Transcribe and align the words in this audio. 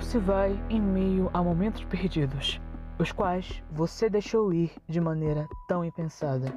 tempo 0.00 0.04
se 0.04 0.18
vai 0.18 0.58
em 0.70 0.80
meio 0.80 1.30
a 1.32 1.42
momentos 1.42 1.84
perdidos, 1.84 2.60
os 2.98 3.12
quais 3.12 3.62
você 3.70 4.08
deixou 4.08 4.52
ir 4.52 4.72
de 4.88 5.00
maneira 5.00 5.46
tão 5.68 5.84
impensada. 5.84 6.52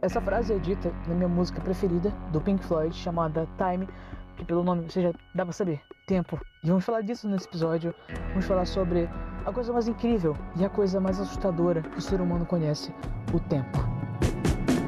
Essa 0.00 0.20
frase 0.20 0.52
é 0.52 0.58
dita 0.58 0.92
na 1.08 1.14
minha 1.14 1.28
música 1.28 1.60
preferida 1.60 2.10
do 2.32 2.40
Pink 2.40 2.64
Floyd, 2.64 2.94
chamada 2.94 3.48
Time, 3.56 3.88
que 4.36 4.44
pelo 4.44 4.62
nome 4.62 4.88
você 4.88 5.02
já 5.02 5.12
dá 5.34 5.44
pra 5.44 5.52
saber, 5.52 5.80
tempo. 6.06 6.38
E 6.62 6.68
vamos 6.68 6.84
falar 6.84 7.00
disso 7.00 7.28
nesse 7.28 7.46
episódio. 7.46 7.94
Vamos 8.28 8.44
falar 8.44 8.66
sobre 8.66 9.08
a 9.44 9.52
coisa 9.52 9.72
mais 9.72 9.88
incrível 9.88 10.36
e 10.56 10.64
a 10.64 10.68
coisa 10.68 11.00
mais 11.00 11.18
assustadora 11.20 11.82
que 11.82 11.98
o 11.98 12.02
ser 12.02 12.20
humano 12.20 12.46
conhece, 12.46 12.92
o 13.32 13.40
tempo. 13.40 13.78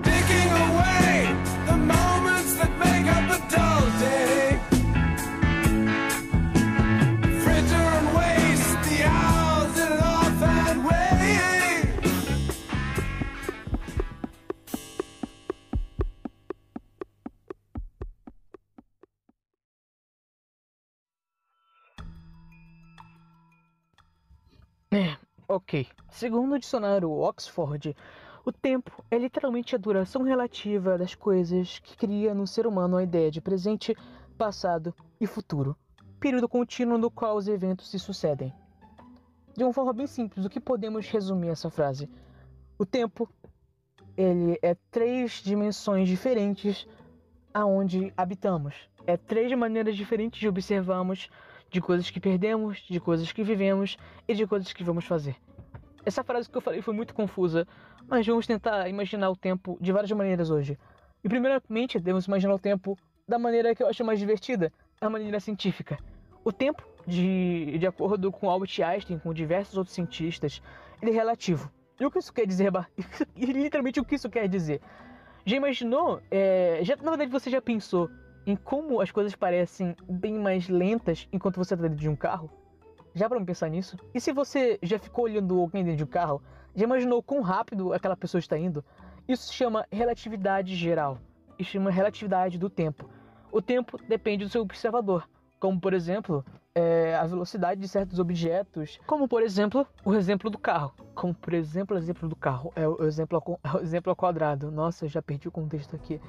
Picking 0.02 0.50
away 0.50 1.34
the 1.66 2.07
ok. 25.68 25.86
Segundo 26.08 26.54
o 26.54 26.58
dicionário 26.58 27.10
Oxford, 27.10 27.94
o 28.42 28.50
tempo 28.50 29.04
é 29.10 29.18
literalmente 29.18 29.74
a 29.74 29.78
duração 29.78 30.22
relativa 30.22 30.96
das 30.96 31.14
coisas 31.14 31.78
que 31.80 31.94
cria 31.94 32.32
no 32.32 32.46
ser 32.46 32.66
humano 32.66 32.96
a 32.96 33.02
ideia 33.02 33.30
de 33.30 33.42
presente, 33.42 33.94
passado 34.38 34.94
e 35.20 35.26
futuro, 35.26 35.76
período 36.18 36.48
contínuo 36.48 36.96
no 36.96 37.10
qual 37.10 37.36
os 37.36 37.48
eventos 37.48 37.90
se 37.90 37.98
sucedem. 37.98 38.50
De 39.54 39.62
uma 39.62 39.72
forma 39.74 39.92
bem 39.92 40.06
simples, 40.06 40.46
o 40.46 40.48
que 40.48 40.58
podemos 40.58 41.06
resumir 41.06 41.48
essa 41.48 41.68
frase? 41.68 42.08
O 42.78 42.86
tempo, 42.86 43.28
ele 44.16 44.58
é 44.62 44.74
três 44.90 45.42
dimensões 45.42 46.08
diferentes 46.08 46.88
aonde 47.52 48.10
habitamos. 48.16 48.74
É 49.06 49.18
três 49.18 49.52
maneiras 49.52 49.96
diferentes 49.96 50.40
de 50.40 50.48
observarmos 50.48 51.28
de 51.70 51.80
coisas 51.82 52.08
que 52.08 52.20
perdemos, 52.20 52.78
de 52.88 52.98
coisas 52.98 53.30
que 53.32 53.44
vivemos 53.44 53.98
e 54.26 54.34
de 54.34 54.46
coisas 54.46 54.72
que 54.72 54.82
vamos 54.82 55.04
fazer. 55.04 55.36
Essa 56.08 56.24
frase 56.24 56.48
que 56.48 56.56
eu 56.56 56.62
falei 56.62 56.80
foi 56.80 56.94
muito 56.94 57.12
confusa, 57.12 57.68
mas 58.06 58.26
vamos 58.26 58.46
tentar 58.46 58.88
imaginar 58.88 59.28
o 59.28 59.36
tempo 59.36 59.76
de 59.78 59.92
várias 59.92 60.10
maneiras 60.10 60.48
hoje. 60.48 60.78
E 61.22 61.28
primeiramente, 61.28 61.98
devemos 61.98 62.24
imaginar 62.24 62.54
o 62.54 62.58
tempo 62.58 62.96
da 63.28 63.38
maneira 63.38 63.74
que 63.74 63.82
eu 63.82 63.86
acho 63.86 64.02
mais 64.02 64.18
divertida, 64.18 64.72
a 65.02 65.10
maneira 65.10 65.38
científica. 65.38 65.98
O 66.42 66.50
tempo, 66.50 66.82
de, 67.06 67.76
de 67.76 67.86
acordo 67.86 68.32
com 68.32 68.48
Albert 68.48 68.70
Einstein, 68.82 69.18
com 69.18 69.34
diversos 69.34 69.76
outros 69.76 69.94
cientistas, 69.94 70.62
ele 71.02 71.10
é 71.10 71.14
relativo. 71.14 71.70
E 72.00 72.06
o 72.06 72.10
que 72.10 72.20
isso 72.20 72.32
quer 72.32 72.46
dizer? 72.46 72.72
e 73.36 73.44
literalmente 73.44 74.00
o 74.00 74.04
que 74.04 74.14
isso 74.14 74.30
quer 74.30 74.48
dizer? 74.48 74.80
Já 75.44 75.56
imaginou? 75.56 76.22
é, 76.30 76.80
já, 76.84 76.96
na 76.96 77.10
verdade, 77.10 77.30
você 77.30 77.50
já 77.50 77.60
pensou 77.60 78.08
em 78.46 78.56
como 78.56 79.02
as 79.02 79.10
coisas 79.10 79.34
parecem 79.34 79.94
bem 80.08 80.38
mais 80.38 80.70
lentas 80.70 81.28
enquanto 81.30 81.56
você 81.56 81.74
está 81.74 81.86
dentro 81.86 82.00
de 82.00 82.08
um 82.08 82.16
carro? 82.16 82.50
Já 83.18 83.28
para 83.28 83.44
pensar 83.44 83.68
nisso? 83.68 83.96
E 84.14 84.20
se 84.20 84.32
você 84.32 84.78
já 84.80 84.96
ficou 84.96 85.24
olhando 85.24 85.58
alguém 85.58 85.82
dentro 85.82 85.96
de 85.96 86.04
um 86.04 86.06
carro, 86.06 86.40
já 86.72 86.84
imaginou 86.84 87.20
quão 87.20 87.40
rápido 87.40 87.92
aquela 87.92 88.16
pessoa 88.16 88.38
está 88.38 88.56
indo? 88.56 88.84
Isso 89.26 89.48
se 89.48 89.54
chama 89.54 89.84
relatividade 89.90 90.76
geral. 90.76 91.18
Isso 91.58 91.72
chama 91.72 91.90
relatividade 91.90 92.58
do 92.58 92.70
tempo. 92.70 93.10
O 93.50 93.60
tempo 93.60 93.98
depende 94.06 94.44
do 94.44 94.50
seu 94.50 94.62
observador, 94.62 95.28
como 95.58 95.80
por 95.80 95.92
exemplo 95.92 96.44
é, 96.72 97.16
a 97.16 97.26
velocidade 97.26 97.80
de 97.80 97.88
certos 97.88 98.20
objetos, 98.20 99.00
como 99.04 99.26
por 99.26 99.42
exemplo 99.42 99.84
o 100.04 100.14
exemplo 100.14 100.48
do 100.48 100.56
carro, 100.56 100.92
como 101.12 101.34
por 101.34 101.54
exemplo 101.54 101.96
o 101.96 101.98
exemplo 101.98 102.28
do 102.28 102.36
carro, 102.36 102.72
é 102.76 102.86
o 102.86 103.02
exemplo 103.02 103.42
ao, 103.44 103.60
é 103.64 103.76
o 103.78 103.80
exemplo 103.80 104.10
ao 104.10 104.16
quadrado. 104.16 104.70
Nossa, 104.70 105.06
eu 105.06 105.08
já 105.08 105.20
perdi 105.20 105.48
o 105.48 105.50
contexto 105.50 105.96
aqui. 105.96 106.20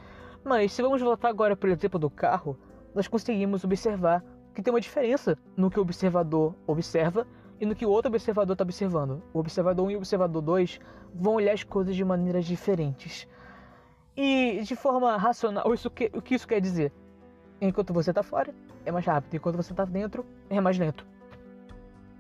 Mas 0.44 0.72
se 0.72 0.82
vamos 0.82 1.04
voltar 1.04 1.30
agora 1.30 1.56
para 1.56 1.70
o 1.70 1.72
exemplo 1.72 2.00
do 2.00 2.10
carro, 2.10 2.58
nós 2.96 3.08
conseguimos 3.08 3.64
observar 3.64 4.24
que 4.54 4.62
tem 4.62 4.74
uma 4.74 4.82
diferença 4.82 5.38
no 5.56 5.70
que 5.70 5.80
o 5.80 5.82
observador 5.82 6.56
observa 6.66 7.28
e 7.60 7.66
no 7.66 7.76
que 7.76 7.86
o 7.86 7.90
outro 7.90 8.10
observador 8.10 8.54
está 8.54 8.64
observando. 8.64 9.22
O 9.34 9.40
observador 9.40 9.86
1 9.86 9.92
e 9.92 9.96
o 9.96 9.98
observador 9.98 10.42
2 10.42 10.80
vão 11.14 11.36
olhar 11.36 11.54
as 11.54 11.64
coisas 11.64 11.96
de 11.96 12.04
maneiras 12.04 12.46
diferentes. 12.46 13.28
E 14.16 14.62
de 14.64 14.76
forma 14.76 15.16
racional, 15.18 15.74
isso 15.74 15.90
que, 15.90 16.12
o 16.14 16.22
que 16.22 16.36
isso 16.36 16.48
quer 16.48 16.60
dizer? 16.60 16.92
Enquanto 17.62 17.94
você 17.94 18.12
está 18.12 18.24
fora, 18.24 18.54
é 18.86 18.92
mais 18.92 19.06
rápido. 19.06 19.36
Enquanto 19.36 19.56
você 19.56 19.74
está 19.74 19.86
dentro, 19.86 20.26
é 20.50 20.60
mais 20.62 20.78
lento. 20.78 21.06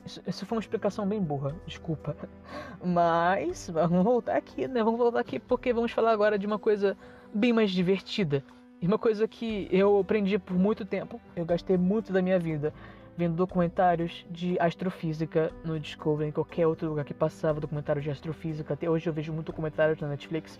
Isso, 0.05 0.21
isso 0.25 0.45
foi 0.45 0.57
uma 0.57 0.61
explicação 0.61 1.07
bem 1.07 1.21
burra, 1.21 1.55
desculpa. 1.65 2.15
Mas 2.83 3.69
vamos 3.69 4.03
voltar 4.03 4.35
aqui, 4.35 4.67
né? 4.67 4.83
Vamos 4.83 4.99
voltar 4.99 5.19
aqui 5.19 5.39
porque 5.39 5.73
vamos 5.73 5.91
falar 5.91 6.11
agora 6.11 6.37
de 6.37 6.47
uma 6.47 6.59
coisa 6.59 6.97
bem 7.33 7.53
mais 7.53 7.71
divertida. 7.71 8.43
E 8.81 8.87
uma 8.87 8.97
coisa 8.97 9.27
que 9.27 9.67
eu 9.71 9.99
aprendi 9.99 10.39
por 10.39 10.57
muito 10.57 10.85
tempo. 10.85 11.19
Eu 11.35 11.45
gastei 11.45 11.77
muito 11.77 12.13
da 12.13 12.21
minha 12.21 12.39
vida 12.39 12.73
vendo 13.17 13.35
documentários 13.35 14.25
de 14.31 14.57
astrofísica 14.57 15.51
no 15.65 15.77
Discovery, 15.77 16.29
em 16.29 16.31
qualquer 16.31 16.65
outro 16.65 16.87
lugar 16.87 17.03
que 17.03 17.13
passava 17.13 17.59
documentários 17.59 18.05
de 18.05 18.09
astrofísica. 18.09 18.73
Até 18.73 18.89
hoje 18.89 19.09
eu 19.09 19.13
vejo 19.13 19.33
muito 19.33 19.47
documentários 19.47 19.99
na 19.99 20.07
Netflix. 20.07 20.57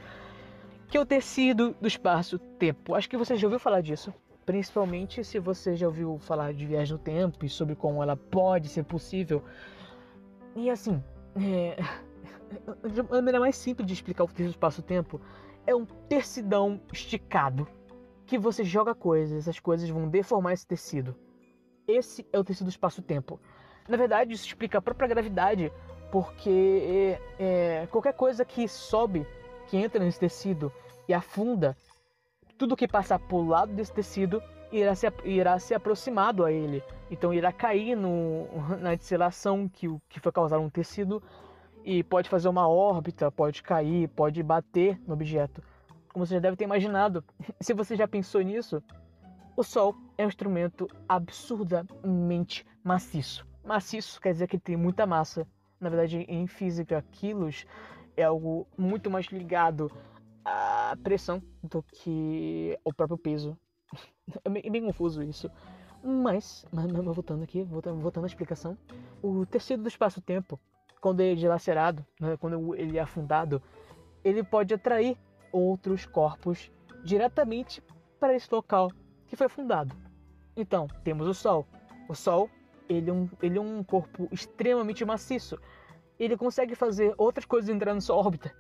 Que 0.90 0.98
é 0.98 1.00
o 1.00 1.06
tecido 1.06 1.74
do 1.80 1.88
espaço-tempo. 1.88 2.96
Acho 2.96 3.10
que 3.10 3.16
você 3.16 3.38
já 3.38 3.48
ouviu 3.48 3.60
falar 3.60 3.80
disso. 3.80 4.14
Principalmente 4.46 5.24
se 5.24 5.40
você 5.40 5.78
já 5.78 5.88
ouviu 5.88 6.18
falar 6.20 6.54
de 6.54 6.66
viagem 6.66 6.92
no 6.94 7.00
tempo 7.00 7.46
e 7.46 7.50
sobre 7.50 7.76
como 7.76 8.04
ela 8.04 8.18
pode 8.18 8.68
ser 8.68 8.84
possível. 8.84 9.42
E 10.54 10.70
assim, 10.70 11.02
é... 11.38 11.78
a 13.10 13.16
maneira 13.16 13.40
mais 13.40 13.56
simples 13.56 13.88
de 13.88 13.94
explicar 13.94 14.26
o 14.26 14.28
tecido 14.28 14.48
do 14.48 14.52
espaço-tempo 14.52 15.22
é 15.66 15.74
um 15.74 15.86
tecidão 15.86 16.82
esticado 16.92 17.66
que 18.30 18.38
você 18.38 18.64
joga 18.64 18.94
coisas, 18.94 19.40
essas 19.40 19.60
coisas 19.60 19.90
vão 19.90 20.08
deformar 20.08 20.54
esse 20.54 20.66
tecido. 20.66 21.16
Esse 21.88 22.24
é 22.32 22.38
o 22.38 22.44
tecido 22.44 22.68
do 22.68 22.70
espaço-tempo. 22.70 23.40
Na 23.88 23.98
verdade, 23.98 24.34
isso 24.34 24.46
explica 24.46 24.78
a 24.78 24.82
própria 24.82 25.08
gravidade, 25.08 25.74
porque 26.12 27.18
é, 27.40 27.84
é, 27.84 27.88
qualquer 27.88 28.14
coisa 28.14 28.46
que 28.46 28.68
sobe, 28.68 29.26
que 29.68 29.78
entra 29.78 30.04
nesse 30.04 30.20
tecido 30.20 30.72
e 31.08 31.14
afunda, 31.14 31.76
tudo 32.56 32.76
que 32.76 32.88
passar 32.88 33.18
por 33.18 33.42
lado 33.48 33.74
desse 33.74 33.92
tecido 33.92 34.44
irá 34.72 34.94
se, 34.94 35.08
irá 35.26 35.58
ser 35.58 35.74
aproximado 35.74 36.46
a 36.46 36.52
ele. 36.52 36.84
Então 37.10 37.34
irá 37.34 37.52
cair 37.52 37.96
no, 37.96 38.48
na 38.80 38.94
dissellação 38.94 39.68
que, 39.68 39.88
que 40.08 40.20
foi 40.20 40.32
causada 40.32 40.62
no 40.62 40.70
tecido 40.70 41.24
e 41.84 42.04
pode 42.04 42.30
fazer 42.30 42.48
uma 42.48 42.70
órbita, 42.70 43.32
pode 43.32 43.64
cair, 43.64 44.08
pode 44.10 44.44
bater 44.44 45.02
no 45.08 45.16
objeto. 45.16 45.64
Como 46.12 46.26
você 46.26 46.36
já 46.36 46.40
deve 46.40 46.58
ter 46.58 46.66
imaginado, 46.66 47.24
se 47.62 47.74
você 47.74 47.96
já 47.96 48.08
pensou 48.08 48.42
nisso, 48.42 48.84
o 49.56 49.64
Sol 49.64 49.96
é 50.18 50.26
um 50.26 50.28
instrumento 50.28 50.88
absurdamente 51.08 52.66
maciço. 52.84 53.46
Maciço 53.64 54.20
quer 54.20 54.34
dizer 54.34 54.48
que 54.48 54.58
tem 54.58 54.76
muita 54.76 55.06
massa. 55.06 55.48
Na 55.80 55.90
verdade, 55.90 56.26
em 56.28 56.48
física, 56.48 57.04
quilos 57.12 57.66
é 58.18 58.24
algo 58.24 58.68
muito 58.78 59.10
mais 59.10 59.28
ligado 59.28 59.92
à 60.44 60.98
pressão 61.04 61.42
do 61.64 61.84
que 61.84 62.78
ao 62.86 62.94
próprio 62.94 63.18
peso. 63.18 63.58
É 64.46 64.50
bem, 64.50 64.62
é 64.64 64.70
bem 64.70 64.86
confuso 64.86 65.24
isso. 65.24 65.50
Mas, 66.04 66.64
mas, 66.72 66.86
mas 66.86 67.04
voltando 67.04 67.44
aqui, 67.44 67.64
voltando, 67.64 68.00
voltando 68.00 68.26
à 68.26 68.28
explicação, 68.28 68.78
o 69.24 69.44
tecido 69.44 69.82
do 69.82 69.90
espaço-tempo, 69.90 70.60
quando 71.02 71.20
ele 71.22 71.32
é 71.32 71.36
dilacerado, 71.36 72.06
né, 72.22 72.38
quando 72.38 72.76
ele 72.76 72.98
é 72.98 73.02
afundado, 73.02 73.60
ele 74.24 74.44
pode 74.44 74.72
atrair 74.72 75.18
outros 75.52 76.06
corpos 76.06 76.72
diretamente 77.04 77.82
para 78.20 78.36
esse 78.36 78.48
local 78.52 78.92
que 79.28 79.36
foi 79.36 79.48
afundado. 79.48 79.96
Então, 80.56 80.88
temos 81.04 81.28
o 81.28 81.34
Sol. 81.34 81.66
O 82.08 82.16
Sol, 82.16 82.50
ele 82.88 83.10
é 83.10 83.14
um, 83.14 83.30
ele 83.42 83.58
é 83.58 83.62
um 83.62 83.84
corpo 83.84 84.28
extremamente 84.32 85.06
maciço. 85.06 85.58
Ele 86.20 86.36
consegue 86.36 86.76
fazer 86.76 87.14
outras 87.18 87.46
coisas 87.46 87.70
entrar 87.70 87.94
na 87.94 88.02
sua 88.02 88.16
órbita. 88.16 88.54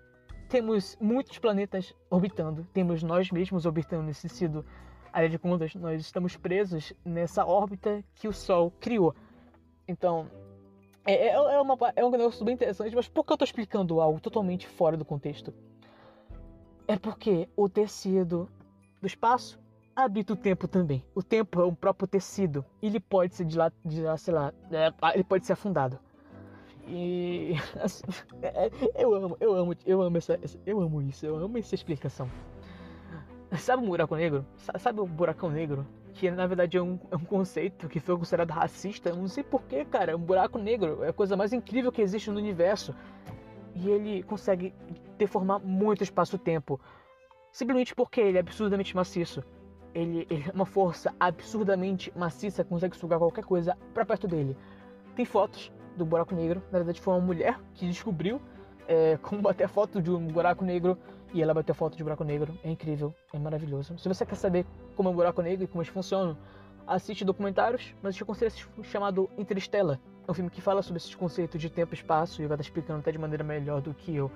Temos 0.48 0.98
muitos 1.00 1.38
planetas 1.38 1.94
orbitando, 2.10 2.66
temos 2.74 3.04
nós 3.04 3.30
mesmos 3.32 3.66
orbitando 3.66 4.04
nesse 4.04 4.28
tecido. 4.28 4.66
Área 5.12 5.30
de 5.30 5.38
contas, 5.40 5.76
nós 5.76 6.02
estamos 6.02 6.38
presos 6.38 6.94
nessa 7.04 7.46
órbita 7.46 8.04
que 8.16 8.28
o 8.28 8.34
Sol 8.34 8.72
criou. 8.80 9.14
Então, 9.88 10.30
é, 11.06 11.30
é, 11.30 11.34
é, 11.34 11.62
uma, 11.62 11.78
é 11.96 12.06
um 12.06 12.12
negócio 12.12 12.46
bem 12.46 12.54
interessante, 12.54 12.96
mas 12.96 13.08
por 13.08 13.26
que 13.26 13.32
eu 13.32 13.36
estou 13.36 13.46
explicando 13.46 14.00
algo 14.00 14.20
totalmente 14.20 14.68
fora 14.68 14.96
do 14.96 15.04
contexto? 15.04 15.54
É 16.90 16.98
porque 16.98 17.48
o 17.56 17.70
tecido 17.70 18.50
do 19.00 19.06
espaço 19.06 19.60
habita 19.96 20.34
o 20.34 20.36
tempo 20.36 20.68
também. 20.68 21.04
O 21.14 21.22
tempo 21.22 21.62
é 21.62 21.66
um 21.66 21.76
próprio 21.76 22.08
tecido. 22.08 22.66
Ele 22.82 23.00
pode 23.00 23.36
ser 23.36 23.46
dilat, 23.46 23.72
sei 24.18 24.34
lá, 24.34 24.52
é, 24.72 24.92
ele 25.14 25.24
pode 25.24 25.46
ser 25.46 25.54
afundado. 25.54 26.00
E 26.88 27.54
assim, 27.80 28.02
é, 28.42 28.72
eu 28.96 29.14
amo, 29.14 29.38
eu 29.40 29.54
amo, 29.54 29.76
eu 29.86 30.02
amo 30.02 30.18
essa, 30.18 30.40
essa- 30.42 30.58
eu 30.66 30.82
amo 30.82 31.00
isso, 31.04 31.28
eu 31.28 31.36
amo 31.38 31.60
essa 31.60 31.76
explicação. 31.76 32.28
Sabe 33.58 33.84
o 33.84 33.86
buraco 33.88 34.16
negro? 34.16 34.44
Sa- 34.58 34.80
Sabe 34.80 35.00
o 35.00 35.06
buracão 35.06 35.50
negro? 35.52 35.86
que 36.12 36.30
na 36.32 36.46
verdade 36.48 36.76
é 36.76 36.82
um, 36.82 37.00
é 37.12 37.16
um 37.16 37.24
conceito 37.24 37.88
que 37.88 38.00
foi 38.00 38.18
considerado 38.18 38.50
racista. 38.50 39.10
Eu 39.10 39.16
não 39.16 39.28
sei 39.30 39.44
porquê, 39.44 39.86
cara. 39.86 40.18
Um 40.18 40.20
buraco 40.20 40.58
negro 40.58 41.04
é 41.04 41.10
a 41.10 41.14
coisa 41.14 41.38
mais 41.38 41.54
incrível 41.54 41.92
que 41.94 42.02
existe 42.02 42.30
no 42.32 42.38
universo. 42.40 42.94
E 43.76 43.88
ele 43.90 44.24
consegue 44.24 44.74
deformar 45.20 45.60
muito 45.60 46.04
espaço-tempo. 46.04 46.80
Simplesmente 47.52 47.94
porque 47.94 48.22
ele 48.22 48.38
é 48.38 48.42
absurdamente 48.42 48.96
maciço. 48.96 49.44
Ele, 49.94 50.26
ele 50.30 50.46
é 50.48 50.52
uma 50.52 50.66
força 50.66 51.14
absurdamente 51.20 52.12
maciça, 52.16 52.64
consegue 52.64 52.96
sugar 52.96 53.20
qualquer 53.20 53.44
coisa 53.44 53.78
pra 53.94 54.06
perto 54.06 54.28
dele. 54.28 54.56
Tem 55.16 55.26
fotos 55.26 55.72
do 55.98 56.06
buraco 56.06 56.34
negro. 56.34 56.62
Na 56.72 56.80
verdade, 56.80 57.02
foi 57.02 57.14
uma 57.14 57.26
mulher 57.26 57.60
que 57.74 57.88
descobriu 57.88 58.42
é, 58.88 59.18
como 59.22 59.42
bater 59.42 59.68
foto 59.68 60.02
de 60.02 60.10
um 60.10 60.28
buraco 60.28 60.64
negro 60.64 60.98
e 61.34 61.42
ela 61.42 61.54
bateu 61.54 61.76
foto 61.76 61.98
de 61.98 62.04
buraco 62.04 62.24
negro. 62.24 62.58
É 62.64 62.70
incrível, 62.70 63.14
é 63.34 63.40
maravilhoso. 63.40 63.98
Se 63.98 64.08
você 64.08 64.26
quer 64.26 64.36
saber 64.36 64.66
como 64.96 65.10
é 65.10 65.12
um 65.12 65.16
buraco 65.16 65.42
negro 65.42 65.64
e 65.64 65.68
como 65.68 65.82
eles 65.82 65.92
funcionam, 65.92 66.38
assiste 66.88 67.24
documentários, 67.26 67.94
mas 68.02 68.20
eu 68.20 68.26
considero 68.26 68.54
esse 68.54 68.90
chamado 68.90 69.30
Interstellar. 69.38 70.00
É 70.28 70.32
um 70.32 70.34
filme 70.34 70.50
que 70.50 70.62
fala 70.62 70.82
sobre 70.82 70.98
esses 70.98 71.14
conceitos 71.16 71.60
de 71.60 71.70
tempo 71.70 71.94
e 71.94 71.96
espaço 71.96 72.42
e 72.42 72.48
vai 72.48 72.56
estar 72.56 72.64
explicando 72.64 73.00
até 73.00 73.12
de 73.12 73.18
maneira 73.18 73.44
melhor 73.44 73.82
do 73.82 73.94
que 73.94 74.16
eu. 74.16 74.32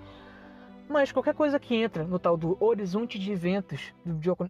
Mas 0.94 1.12
qualquer 1.12 1.34
coisa 1.34 1.60
que 1.60 1.74
entra 1.74 2.04
no 2.04 2.20
tal 2.20 2.38
do 2.38 2.56
horizonte 2.64 3.18
de 3.18 3.32
eventos 3.32 3.96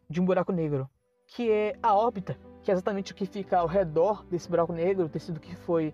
de 0.10 0.20
um 0.20 0.26
buraco 0.26 0.52
negro, 0.52 0.90
que 1.26 1.50
é 1.50 1.80
a 1.82 1.96
órbita, 1.96 2.38
que 2.62 2.70
é 2.70 2.74
exatamente 2.74 3.14
o 3.14 3.16
que 3.16 3.26
fica 3.26 3.60
ao 3.60 3.66
redor 3.66 4.26
desse 4.26 4.50
buraco 4.50 4.74
negro, 4.74 5.06
o 5.06 5.10
tecido 5.10 5.40
que 5.40 5.56
foi 5.56 5.94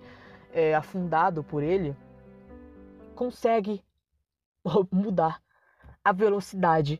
é, 0.51 0.74
afundado 0.74 1.44
por 1.44 1.62
ele, 1.62 1.96
consegue 3.13 3.86
mudar 4.92 5.40
a 6.04 6.12
velocidade 6.12 7.00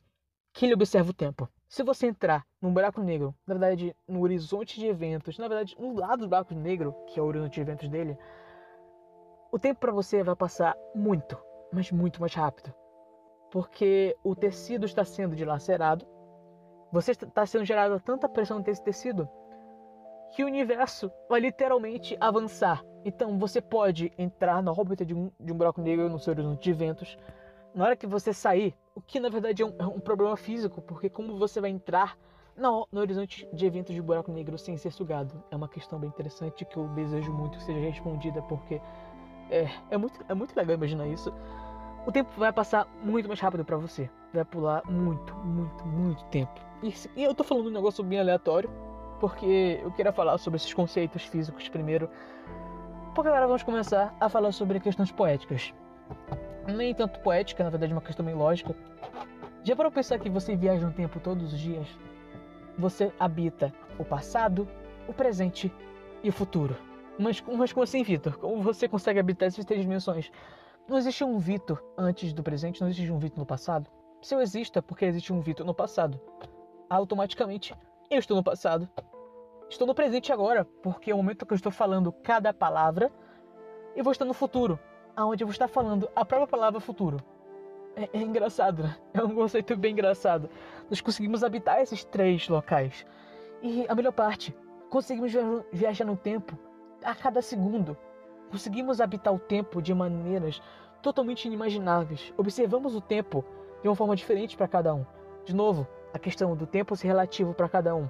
que 0.54 0.68
ele 0.68 0.75
observa 0.75 1.10
o 1.10 1.13
tempo. 1.13 1.50
Se 1.68 1.81
você 1.81 2.06
entrar 2.06 2.46
num 2.62 2.72
buraco 2.72 3.01
negro, 3.01 3.34
na 3.48 3.56
verdade, 3.56 3.96
no 4.07 4.22
horizonte 4.22 4.80
de 4.80 4.86
eventos, 4.86 5.40
na 5.40 5.48
verdade, 5.48 5.75
no 5.80 5.96
lado 5.96 6.19
do 6.19 6.30
buraco 6.30 6.54
negro, 6.54 6.94
que 7.07 7.19
é 7.19 7.24
o 7.24 7.25
horizonte 7.25 7.56
de 7.56 7.62
eventos 7.62 7.90
dele, 7.90 8.16
o 9.51 9.57
tempo 9.57 9.80
para 9.80 9.92
você 9.92 10.22
vai 10.22 10.36
passar 10.36 10.78
muito, 10.94 11.36
mas 11.74 11.92
muito 11.92 12.22
mais 12.22 12.36
rápido. 12.36 12.72
Porque 13.51 14.16
o 14.24 14.36
tecido 14.36 14.86
está 14.86 15.04
sendo 15.04 15.36
dilacerado, 15.36 16.06
você 16.92 17.12
está 17.12 17.46
sendo 17.46 17.66
gerada 17.66 18.00
tanta 18.00 18.28
pressão 18.28 18.60
nesse 18.60 18.84
tecido 18.84 19.30
que 20.31 20.44
o 20.44 20.48
universo 20.48 21.12
vai 21.28 21.40
literalmente 21.40 22.16
avançar. 22.19 22.84
Então 23.04 23.38
você 23.38 23.62
pode 23.62 24.12
entrar 24.18 24.62
na 24.62 24.72
órbita 24.72 25.06
de 25.06 25.13
um, 25.13 25.31
de 25.40 25.51
um 25.51 25.57
buraco 25.57 25.81
negro 25.81 26.10
no 26.10 26.19
seu 26.19 26.31
horizonte 26.31 26.63
de 26.63 26.69
eventos. 26.69 27.18
Na 27.74 27.86
hora 27.86 27.96
que 27.96 28.07
você 28.07 28.34
sair, 28.34 28.75
o 28.96 29.01
que 29.01 29.19
na 29.19 29.30
verdade 29.30 29.63
é 29.63 29.66
um, 29.66 29.74
é 29.80 29.86
um 29.86 30.00
problema 30.00 30.36
físico, 30.36 30.81
porque 30.81 31.10
como 31.10 31.38
você 31.38 31.62
vai 31.62 31.69
entrar 31.69 32.18
no, 32.56 32.88
horizonte 32.94 33.48
de 33.54 33.66
eventos 33.66 33.96
de 33.96 34.01
buraco 34.01 34.31
negro 34.31 34.57
sem 34.57 34.78
ser 34.78 34.92
sugado? 34.92 35.44
É 35.50 35.56
uma 35.56 35.69
questão 35.69 36.00
bem 36.00 36.10
interessante 36.10 36.66
que 36.66 36.78
eu 36.78 36.88
desejo 36.90 37.31
muito 37.31 37.57
que 37.57 37.63
seja 37.63 37.80
respondida, 37.80 38.42
porque 38.44 38.81
é, 39.50 39.68
é, 39.90 39.98
muito, 39.98 40.19
é 40.28 40.34
muito 40.34 40.56
legal 40.56 40.75
imaginar 40.75 41.07
isso. 41.07 41.34
O 42.06 42.12
tempo 42.12 42.30
vai 42.38 42.51
passar 42.51 42.88
muito 43.04 43.28
mais 43.28 43.40
rápido 43.40 43.63
para 43.66 43.78
você. 43.78 44.10
Vai 44.34 44.46
pular 44.46 44.84
muito, 44.90 45.36
muito, 45.38 45.86
muito 45.86 46.24
tempo. 46.25 46.60
E, 46.81 46.94
eu 47.24 47.34
tô 47.36 47.44
falando 47.44 47.68
um 47.68 47.72
negócio 47.72 48.04
bem 48.04 48.19
aleatório, 48.19 48.69
porque 49.19 49.80
eu 49.84 49.92
queria 49.92 50.12
falar 50.12 50.38
sobre 50.38 50.57
esses 50.57 50.74
conceitos 50.74 51.24
físicos 51.24 51.68
primeiro. 51.69 52.10
Porque 53.13 53.28
agora 53.28 53.48
vamos 53.48 53.63
começar 53.63 54.16
a 54.19 54.30
falar 54.30 54.51
sobre 54.51 54.80
questões 54.80 55.12
poéticas. 55.12 55.74
Nem 56.68 56.94
tanto 56.94 57.19
poética, 57.19 57.63
na 57.63 57.69
verdade, 57.69 57.92
uma 57.92 58.01
questão 58.01 58.25
bem 58.25 58.36
lógica. 58.36 58.75
Já 59.63 59.75
para 59.75 59.92
pensar 59.92 60.19
que 60.19 60.30
você 60.30 60.56
viaja 60.56 60.86
no 60.86 60.94
tempo 60.94 61.19
todos 61.19 61.54
os 61.54 61.60
dias? 61.60 61.88
Você 62.78 63.12
habita 63.19 63.74
o 63.98 64.06
passado, 64.06 64.68
o 65.07 65.13
presente 65.13 65.72
e 66.24 66.30
o 66.30 66.34
futuro. 66.34 66.75
Mas, 67.18 67.42
mas 67.42 67.74
como 67.74 67.84
assim, 67.84 68.01
Vitor? 68.04 68.38
Como 68.38 68.62
você 68.62 68.88
consegue 68.88 69.19
habitar 69.19 69.48
essas 69.48 69.66
três 69.66 69.81
dimensões? 69.81 70.31
Não 70.89 70.97
existe 70.97 71.24
um 71.24 71.38
Vitor 71.38 71.80
antes 71.95 72.33
do 72.33 72.41
presente, 72.41 72.81
não 72.81 72.88
existe 72.89 73.12
um 73.12 73.19
Vitor 73.19 73.38
no 73.38 73.45
passado. 73.45 73.88
Se 74.24 74.33
eu 74.33 74.41
exista 74.41 74.81
porque 74.81 75.06
existe 75.06 75.31
um 75.31 75.39
Vitor 75.39 75.63
no 75.63 75.74
passado, 75.74 76.19
automaticamente 76.89 77.75
eu 78.09 78.18
estou 78.18 78.36
no 78.36 78.44
passado. 78.44 78.89
Estou 79.69 79.86
no 79.86 79.94
presente 79.94 80.33
agora, 80.33 80.65
porque 80.65 81.12
é 81.12 81.13
o 81.13 81.18
momento 81.18 81.45
que 81.45 81.53
eu 81.53 81.56
estou 81.56 81.71
falando 81.71 82.12
cada 82.12 82.51
palavra, 82.51 83.12
e 83.95 84.01
vou 84.01 84.12
estar 84.12 84.25
no 84.25 84.33
futuro, 84.33 84.80
aonde 85.15 85.44
eu 85.44 85.47
vou 85.47 85.51
estar 85.51 85.68
falando 85.68 86.09
a 86.15 86.25
própria 86.25 86.47
palavra 86.47 86.80
futuro. 86.80 87.18
É, 87.95 88.09
é 88.12 88.21
engraçado, 88.24 88.81
né? 88.81 88.97
É 89.13 89.24
um 89.24 89.36
conceito 89.36 89.77
bem 89.77 89.91
engraçado. 89.91 90.50
Nós 90.89 91.01
conseguimos 91.01 91.44
habitar 91.44 91.80
esses 91.81 92.03
três 92.03 92.47
locais. 92.47 93.06
E 93.62 93.86
a 93.88 93.94
melhor 93.94 94.13
parte, 94.13 94.57
conseguimos 94.89 95.31
viajar 95.71 96.06
no 96.06 96.18
tempo 96.18 96.57
a 97.03 97.13
cada 97.13 97.44
segundo. 97.44 97.95
Conseguimos 98.51 99.00
habitar 99.00 99.34
o 99.34 99.40
tempo 99.40 99.81
de 99.81 99.94
maneiras 99.94 100.62
totalmente 101.01 101.46
inimagináveis. 101.46 102.34
Observamos 102.38 102.96
o 102.96 103.01
tempo 103.01 103.46
de 103.81 103.88
uma 103.88 103.96
forma 103.96 104.16
diferente 104.16 104.57
para 104.57 104.68
cada 104.68 104.94
um. 104.94 105.06
De 105.46 105.56
novo, 105.56 105.88
a 106.13 106.19
questão 106.19 106.56
do 106.56 106.66
tempo 106.66 106.96
ser 106.96 107.07
relativo 107.07 107.54
para 107.54 107.69
cada 107.69 107.96
um. 107.96 108.10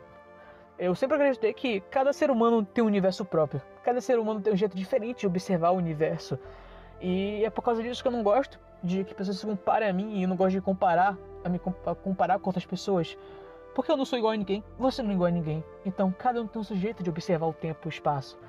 Eu 0.77 0.95
sempre 0.95 1.17
acreditei 1.17 1.53
que 1.53 1.81
cada 1.81 2.13
ser 2.13 2.31
humano 2.31 2.63
tem 2.63 2.83
um 2.83 2.87
universo 2.87 3.25
próprio. 3.25 3.61
Cada 3.83 3.99
ser 3.99 4.17
humano 4.17 4.39
tem 4.39 4.53
um 4.53 4.55
jeito 4.55 4.77
diferente 4.77 5.21
de 5.21 5.27
observar 5.27 5.71
o 5.71 5.75
universo. 5.75 6.39
E 7.01 7.43
é 7.43 7.49
por 7.49 7.61
causa 7.61 7.83
disso 7.83 8.01
que 8.01 8.07
eu 8.07 8.11
não 8.11 8.23
gosto 8.23 8.57
de 8.81 9.03
que 9.03 9.13
pessoas 9.13 9.37
se 9.37 9.45
comparem 9.45 9.89
a 9.89 9.93
mim 9.93 10.17
e 10.17 10.23
eu 10.23 10.29
não 10.29 10.37
gosto 10.37 10.51
de 10.51 10.61
comparar, 10.61 11.17
a 11.43 11.49
me 11.49 11.59
comparar 11.59 12.39
com 12.39 12.49
outras 12.49 12.65
pessoas. 12.65 13.17
Porque 13.75 13.91
eu 13.91 13.97
não 13.97 14.05
sou 14.05 14.17
igual 14.17 14.33
a 14.33 14.37
ninguém, 14.37 14.63
você 14.77 15.03
não 15.03 15.11
é 15.11 15.13
igual 15.13 15.27
a 15.27 15.31
ninguém. 15.31 15.63
Então 15.85 16.13
cada 16.17 16.41
um 16.41 16.47
tem 16.47 16.61
o 16.61 16.65
seu 16.65 16.77
jeito 16.77 17.03
de 17.03 17.09
observar 17.09 17.47
o 17.47 17.53
tempo 17.53 17.79
e 17.83 17.87
o 17.87 17.89
espaço. 17.89 18.39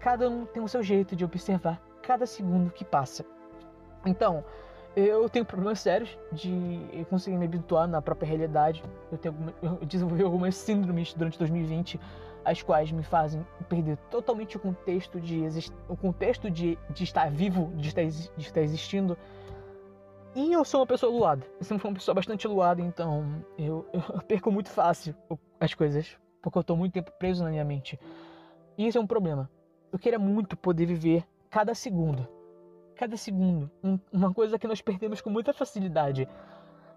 Cada 0.00 0.28
um 0.28 0.46
tem 0.46 0.62
o 0.62 0.68
seu 0.68 0.82
jeito 0.82 1.16
de 1.16 1.24
observar 1.24 1.80
cada 2.02 2.24
segundo 2.24 2.70
que 2.70 2.84
passa. 2.84 3.24
Então, 4.06 4.44
eu 4.96 5.28
tenho 5.28 5.44
problemas 5.44 5.80
sérios 5.80 6.18
de 6.32 6.80
conseguir 7.10 7.36
me 7.36 7.44
habituar 7.44 7.86
na 7.86 8.00
própria 8.00 8.26
realidade. 8.26 8.82
Eu, 9.12 9.18
tenho, 9.18 9.34
eu 9.62 9.76
desenvolvi 9.84 10.22
algumas 10.22 10.56
síndromes 10.56 11.12
durante 11.14 11.38
2020, 11.38 12.00
as 12.44 12.62
quais 12.62 12.90
me 12.90 13.02
fazem 13.02 13.46
perder 13.68 13.96
totalmente 14.10 14.56
o 14.56 14.60
contexto 14.60 15.20
de 15.20 15.44
o 15.88 15.96
contexto 15.96 16.50
de, 16.50 16.78
de 16.90 17.04
estar 17.04 17.30
vivo, 17.30 17.70
de 17.76 17.88
estar, 17.88 18.04
de 18.04 18.30
estar 18.38 18.60
existindo. 18.62 19.16
E 20.34 20.52
eu 20.52 20.64
sou 20.64 20.80
uma 20.80 20.86
pessoa 20.86 21.12
luada. 21.12 21.46
Eu 21.58 21.64
sempre 21.64 21.82
fui 21.82 21.90
uma 21.90 21.96
pessoa 21.96 22.14
bastante 22.14 22.48
luada, 22.48 22.80
então 22.80 23.44
eu, 23.58 23.86
eu 23.92 24.00
perco 24.26 24.50
muito 24.50 24.70
fácil 24.70 25.14
as 25.60 25.74
coisas, 25.74 26.16
porque 26.40 26.58
eu 26.58 26.62
estou 26.62 26.76
muito 26.76 26.92
tempo 26.92 27.12
preso 27.18 27.44
na 27.44 27.50
minha 27.50 27.64
mente. 27.64 27.98
E 28.76 28.86
isso 28.86 28.96
é 28.96 29.00
um 29.00 29.06
problema. 29.06 29.50
Eu 29.92 29.98
queria 29.98 30.18
muito 30.18 30.56
poder 30.56 30.86
viver 30.86 31.26
cada 31.50 31.74
segundo 31.74 32.28
cada 32.98 33.16
segundo. 33.16 33.70
Um, 33.82 33.98
uma 34.12 34.34
coisa 34.34 34.58
que 34.58 34.66
nós 34.66 34.82
perdemos 34.82 35.20
com 35.20 35.30
muita 35.30 35.52
facilidade. 35.52 36.28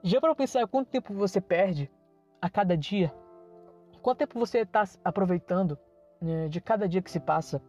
Já 0.01 0.19
para 0.19 0.33
pensar 0.33 0.67
quanto 0.67 0.89
tempo 0.89 1.13
você 1.13 1.39
perde 1.39 1.89
a 2.41 2.49
cada 2.49 2.75
dia? 2.75 3.13
Quanto 4.01 4.17
tempo 4.17 4.39
você 4.39 4.59
está 4.59 4.83
aproveitando 5.05 5.77
né, 6.19 6.49
de 6.49 6.59
cada 6.59 6.89
dia 6.89 7.03
que 7.03 7.11
se 7.11 7.19
passa? 7.19 7.61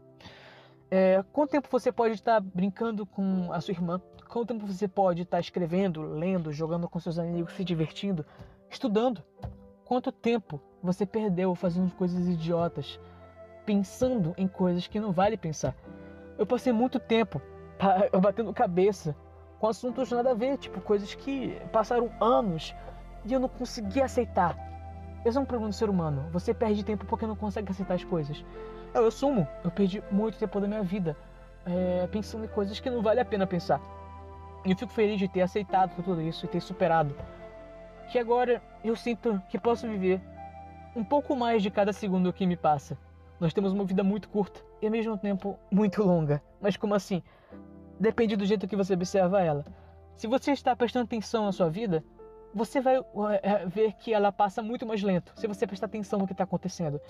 É, 0.90 1.22
quanto 1.30 1.50
tempo 1.50 1.68
você 1.70 1.92
pode 1.92 2.14
estar 2.14 2.40
brincando 2.40 3.04
com 3.04 3.52
a 3.52 3.60
sua 3.60 3.72
irmã? 3.72 4.00
Quanto 4.28 4.48
tempo 4.48 4.66
você 4.66 4.88
pode 4.88 5.22
estar 5.22 5.38
escrevendo, 5.38 6.00
lendo, 6.00 6.50
jogando 6.52 6.88
com 6.88 6.98
seus 6.98 7.18
amigos, 7.18 7.52
se 7.52 7.62
divertindo, 7.62 8.24
estudando? 8.70 9.22
Quanto 9.84 10.10
tempo 10.10 10.58
você 10.82 11.04
perdeu 11.04 11.54
fazendo 11.54 11.94
coisas 11.94 12.26
idiotas, 12.26 12.98
pensando 13.64 14.34
em 14.36 14.46
coisas 14.48 14.86
que 14.86 15.00
não 15.00 15.12
vale 15.12 15.36
pensar? 15.36 15.74
Eu 16.38 16.46
passei 16.46 16.72
muito 16.72 16.98
tempo 16.98 17.40
batendo 18.20 18.52
cabeça 18.52 19.14
com 19.58 19.68
assuntos 19.68 20.10
nada 20.10 20.32
a 20.32 20.34
ver, 20.34 20.58
tipo 20.58 20.80
coisas 20.80 21.14
que 21.14 21.60
passaram 21.72 22.10
anos 22.20 22.74
e 23.24 23.32
eu 23.32 23.40
não 23.40 23.48
conseguia 23.48 24.04
aceitar. 24.04 24.56
Esse 25.24 25.38
é 25.38 25.40
um 25.40 25.44
problema 25.44 25.70
do 25.70 25.74
ser 25.74 25.88
humano. 25.88 26.28
Você 26.32 26.52
perde 26.52 26.84
tempo 26.84 27.06
porque 27.06 27.26
não 27.26 27.36
consegue 27.36 27.70
aceitar 27.70 27.94
as 27.94 28.04
coisas. 28.04 28.44
Eu 28.92 29.06
assumo, 29.06 29.46
eu 29.62 29.70
perdi 29.70 30.02
muito 30.10 30.36
tempo 30.36 30.60
da 30.60 30.66
minha 30.66 30.82
vida 30.82 31.16
é, 31.64 32.06
pensando 32.08 32.44
em 32.44 32.48
coisas 32.48 32.80
que 32.80 32.90
não 32.90 33.02
vale 33.02 33.20
a 33.20 33.24
pena 33.24 33.46
pensar. 33.46 33.80
E 34.64 34.70
eu 34.70 34.76
fico 34.76 34.92
feliz 34.92 35.18
de 35.18 35.28
ter 35.28 35.42
aceitado 35.42 35.94
tudo 36.02 36.20
isso 36.20 36.44
e 36.44 36.48
ter 36.48 36.60
superado. 36.60 37.14
Que 38.10 38.18
agora 38.18 38.60
eu 38.84 38.94
sinto 38.96 39.40
que 39.48 39.58
posso 39.58 39.88
viver 39.88 40.20
um 40.94 41.04
pouco 41.04 41.34
mais 41.34 41.62
de 41.62 41.70
cada 41.70 41.92
segundo 41.92 42.32
que 42.32 42.46
me 42.46 42.56
passa. 42.56 42.98
Nós 43.42 43.52
temos 43.52 43.72
uma 43.72 43.84
vida 43.84 44.02
muito 44.02 44.28
curta 44.28 44.60
e 44.80 44.86
ao 44.86 44.92
mesmo 44.92 45.18
tempo 45.18 45.58
muito 45.70 46.02
longa. 46.02 46.42
Mas 46.60 46.76
como 46.76 46.94
assim? 46.94 47.22
depende 48.02 48.34
do 48.34 48.44
jeito 48.44 48.66
que 48.66 48.74
você 48.74 48.94
observa 48.94 49.40
ela. 49.40 49.64
Se 50.16 50.26
você 50.26 50.50
está 50.50 50.74
prestando 50.74 51.04
atenção 51.04 51.44
na 51.44 51.52
sua 51.52 51.70
vida, 51.70 52.04
você 52.52 52.80
vai 52.80 53.00
é, 53.42 53.64
ver 53.64 53.92
que 53.94 54.12
ela 54.12 54.32
passa 54.32 54.60
muito 54.60 54.84
mais 54.84 55.02
lento. 55.02 55.32
Se 55.36 55.46
você 55.46 55.66
prestar 55.66 55.86
atenção 55.86 56.18
no 56.18 56.26
que 56.26 56.32
está 56.32 56.44
acontecendo. 56.44 57.00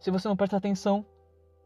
Se 0.00 0.10
você 0.10 0.26
não 0.26 0.36
prestar 0.36 0.56
atenção, 0.56 1.04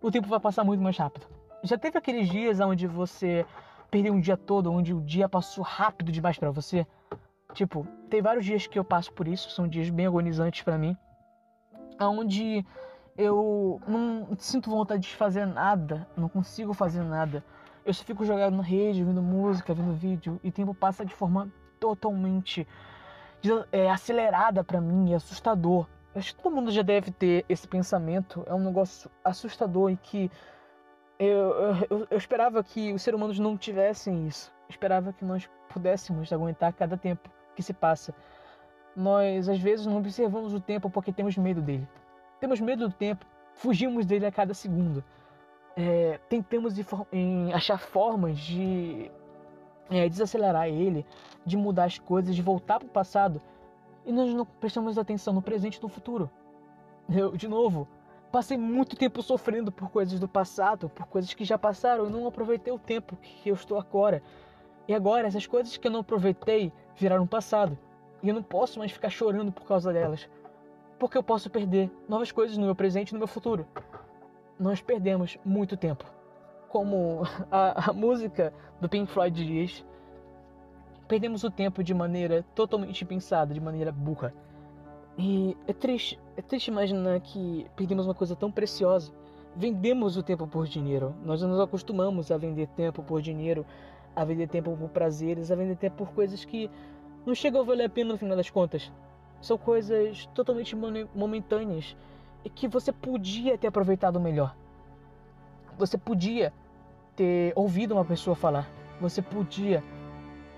o 0.03 0.11
tempo 0.11 0.29
vai 0.29 0.41
passar 0.41 0.65
muito 0.65 0.83
mais 0.83 0.97
rápido. 0.97 1.27
Já 1.63 1.79
teve 1.79 1.97
aqueles 1.97 2.29
dias 2.29 2.59
onde 2.59 2.87
você 2.87 3.47
perdeu 3.91 4.13
um 4.13 4.21
dia 4.21 4.37
todo, 4.37 4.73
onde 4.73 4.93
o 4.93 5.01
dia 5.01 5.29
passou 5.29 5.63
rápido 5.63 6.11
demais 6.11 6.37
para 6.37 6.51
você? 6.51 6.85
Tipo, 7.53 7.87
tem 8.11 8.21
vários 8.21 8.45
dias 8.45 8.67
que 8.67 8.77
eu 8.77 8.85
passo 8.85 9.13
por 9.13 9.29
isso, 9.29 9.51
são 9.51 9.69
dias 9.69 9.89
bem 9.89 10.07
agonizantes 10.07 10.63
para 10.63 10.77
mim, 10.77 10.97
onde 12.01 12.67
eu 13.17 13.81
não 13.87 14.29
sinto 14.39 14.71
vontade 14.71 15.03
de 15.03 15.15
fazer 15.15 15.47
nada, 15.47 16.07
não 16.17 16.29
consigo 16.29 16.73
fazer 16.73 17.03
nada. 17.03 17.45
Eu 17.85 17.93
só 17.93 18.03
fico 18.03 18.25
jogado 18.25 18.57
na 18.57 18.63
rede, 18.63 19.01
ouvindo 19.03 19.23
música, 19.23 19.75
vendo 19.75 19.93
vídeo, 19.95 20.41
e 20.43 20.49
o 20.49 20.53
tempo 20.53 20.75
passa 20.75 21.05
de 21.05 21.15
forma 21.15 21.53
totalmente 21.79 22.67
é, 23.71 23.91
acelerada 23.91 24.65
para 24.65 24.81
mim, 24.81 25.13
é 25.13 25.17
assustador. 25.17 25.87
Acho 26.15 26.35
que 26.35 26.43
todo 26.43 26.55
mundo 26.55 26.71
já 26.71 26.83
deve 26.83 27.11
ter 27.11 27.45
esse 27.49 27.69
pensamento, 27.69 28.43
é 28.47 28.55
um 28.55 28.65
negócio 28.65 29.11
assustador 29.23 29.91
e 29.91 29.97
que 29.97 30.31
eu, 31.19 31.51
eu, 31.91 32.07
eu 32.11 32.19
esperava 32.19 32.63
que 32.63 32.93
os 32.93 33.03
seres 33.03 33.19
humanos 33.19 33.39
não 33.39 33.57
tivessem 33.57 34.27
isso. 34.27 34.53
Eu 34.69 34.71
esperava 34.71 35.13
que 35.13 35.25
nós 35.25 35.49
pudéssemos 35.69 36.33
aguentar 36.33 36.73
cada 36.73 36.97
tempo 36.97 37.29
que 37.55 37.63
se 37.63 37.73
passa. 37.73 38.15
Nós 38.97 39.49
às 39.49 39.59
vezes 39.59 39.87
não 39.87 39.99
observamos 39.99 40.55
o 40.55 40.61
tempo 40.61 40.89
porque 40.89 41.13
temos 41.13 41.37
medo 41.37 41.61
dele. 41.61 41.87
Temos 42.41 42.61
medo 42.61 42.89
do 42.89 42.95
tempo, 42.95 43.25
fugimos 43.55 44.07
dele 44.07 44.27
a 44.27 44.33
cada 44.33 44.55
segundo. 44.55 45.03
É, 45.77 46.21
tentamos 46.29 46.75
em 47.13 47.53
achar 47.53 47.79
formas 47.79 48.39
de 48.39 49.11
é, 49.91 50.09
desacelerar 50.09 50.69
ele, 50.69 51.05
de 51.45 51.57
mudar 51.57 51.85
as 51.85 51.99
coisas, 51.99 52.35
de 52.35 52.43
voltar 52.43 52.79
para 52.79 52.87
o 52.87 52.91
passado. 52.91 53.41
E 54.05 54.13
nós 54.13 54.33
não 54.35 54.45
prestamos 54.45 54.99
atenção 54.99 55.33
no 55.33 55.43
presente 55.43 55.77
e 55.77 55.83
no 55.83 55.89
futuro. 55.89 56.31
Eu, 57.09 57.37
de 57.37 57.49
novo, 57.49 57.89
passei 58.31 58.57
muito 58.57 58.97
tempo 58.97 59.23
sofrendo 59.23 59.71
por 59.73 59.91
coisas 59.91 60.19
do 60.19 60.29
passado, 60.29 60.89
por 60.89 61.07
coisas 61.07 61.33
que 61.33 61.45
já 61.45 61.59
passaram, 61.59 62.07
e 62.07 62.11
não 62.11 62.27
aproveitei 62.27 62.73
o 62.73 62.79
tempo 62.79 63.17
que 63.17 63.49
eu 63.49 63.55
estou 63.55 63.79
agora. 63.79 64.23
E 64.87 64.95
agora, 64.95 65.27
essas 65.27 65.47
coisas 65.47 65.77
que 65.77 65.87
eu 65.87 65.91
não 65.93 66.01
aproveitei 66.01 66.73
viraram 66.97 67.27
passado. 67.27 67.79
E 68.23 68.29
eu 68.29 68.35
não 68.35 68.43
posso 68.43 68.79
mais 68.79 68.93
ficar 68.93 69.11
chorando 69.11 69.53
por 69.53 69.65
causa 69.67 69.93
delas. 69.93 70.29
Porque 71.05 71.19
eu 71.19 71.23
posso 71.23 71.51
perder 71.51 71.91
novas 72.09 72.33
coisas 72.33 72.57
no 72.57 72.65
meu 72.65 72.75
presente 72.75 73.11
e 73.11 73.13
no 73.13 73.19
meu 73.19 73.29
futuro. 73.29 73.67
Nós 74.59 74.81
perdemos 74.81 75.39
muito 75.45 75.77
tempo 75.77 76.03
como 76.67 77.25
a, 77.53 77.91
a 77.91 77.93
música 77.93 78.55
do 78.81 78.89
Pink 78.89 79.13
Floyd 79.13 79.45
diz, 79.45 79.85
perdemos 81.07 81.45
o 81.45 81.51
tempo 81.51 81.85
de 81.85 81.93
maneira 81.93 82.43
totalmente 82.55 83.05
pensada, 83.05 83.53
de 83.53 83.61
maneira 83.61 83.93
burra. 83.93 84.33
E 85.19 85.55
é 85.67 85.75
triste, 85.75 86.19
é 86.39 86.41
triste 86.41 86.69
imaginar 86.69 87.21
que 87.21 87.67
perdemos 87.77 88.07
uma 88.07 88.15
coisa 88.15 88.35
tão 88.35 88.51
preciosa. 88.51 89.13
Vendemos 89.55 90.17
o 90.17 90.23
tempo 90.23 90.47
por 90.47 90.67
dinheiro. 90.67 91.15
Nós 91.23 91.43
nos 91.43 91.61
acostumamos 91.61 92.31
a 92.31 92.39
vender 92.39 92.67
tempo 92.69 93.03
por 93.03 93.21
dinheiro, 93.21 93.67
a 94.17 94.25
vender 94.25 94.49
tempo 94.49 94.75
por 94.75 94.89
prazeres, 94.89 95.51
a 95.51 95.55
vender 95.55 95.77
tempo 95.77 95.97
por 95.97 96.15
coisas 96.15 96.47
que 96.47 96.71
não 97.27 97.35
chegam 97.35 97.61
a 97.61 97.65
valer 97.65 97.85
a 97.85 97.91
pena 97.91 98.13
no 98.13 98.19
final 98.19 98.39
das 98.39 98.49
contas. 98.49 98.91
São 99.45 99.59
coisas 99.59 100.25
totalmente 100.35 100.75
momentâneas 100.75 101.95
e 102.43 102.49
que 102.49 102.67
você 102.67 102.91
podia 102.91 103.59
ter 103.59 103.67
aproveitado 103.67 104.19
melhor. 104.19 104.57
Você 105.77 105.99
podia 105.99 106.51
ter 107.15 107.53
ouvido 107.55 107.93
uma 107.93 108.07
pessoa 108.07 108.35
falar, 108.35 108.67
você 108.99 109.21
podia 109.21 109.85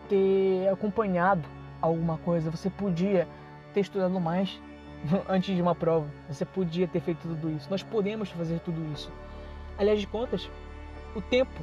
ter 0.09 0.69
acompanhado 0.69 1.43
alguma 1.83 2.16
coisa, 2.19 2.49
você 2.49 2.71
podia 2.71 3.26
ter 3.75 3.81
estudado 3.81 4.21
mais 4.21 4.57
antes 5.28 5.57
de 5.57 5.61
uma 5.61 5.75
prova, 5.75 6.07
você 6.28 6.45
podia 6.45 6.87
ter 6.87 7.00
feito 7.00 7.23
tudo 7.23 7.50
isso. 7.50 7.69
Nós 7.69 7.83
podemos 7.83 8.31
fazer 8.31 8.61
tudo 8.61 8.81
isso. 8.93 9.11
Aliás 9.76 9.99
de 9.99 10.07
contas, 10.07 10.49
o 11.12 11.21
tempo 11.21 11.61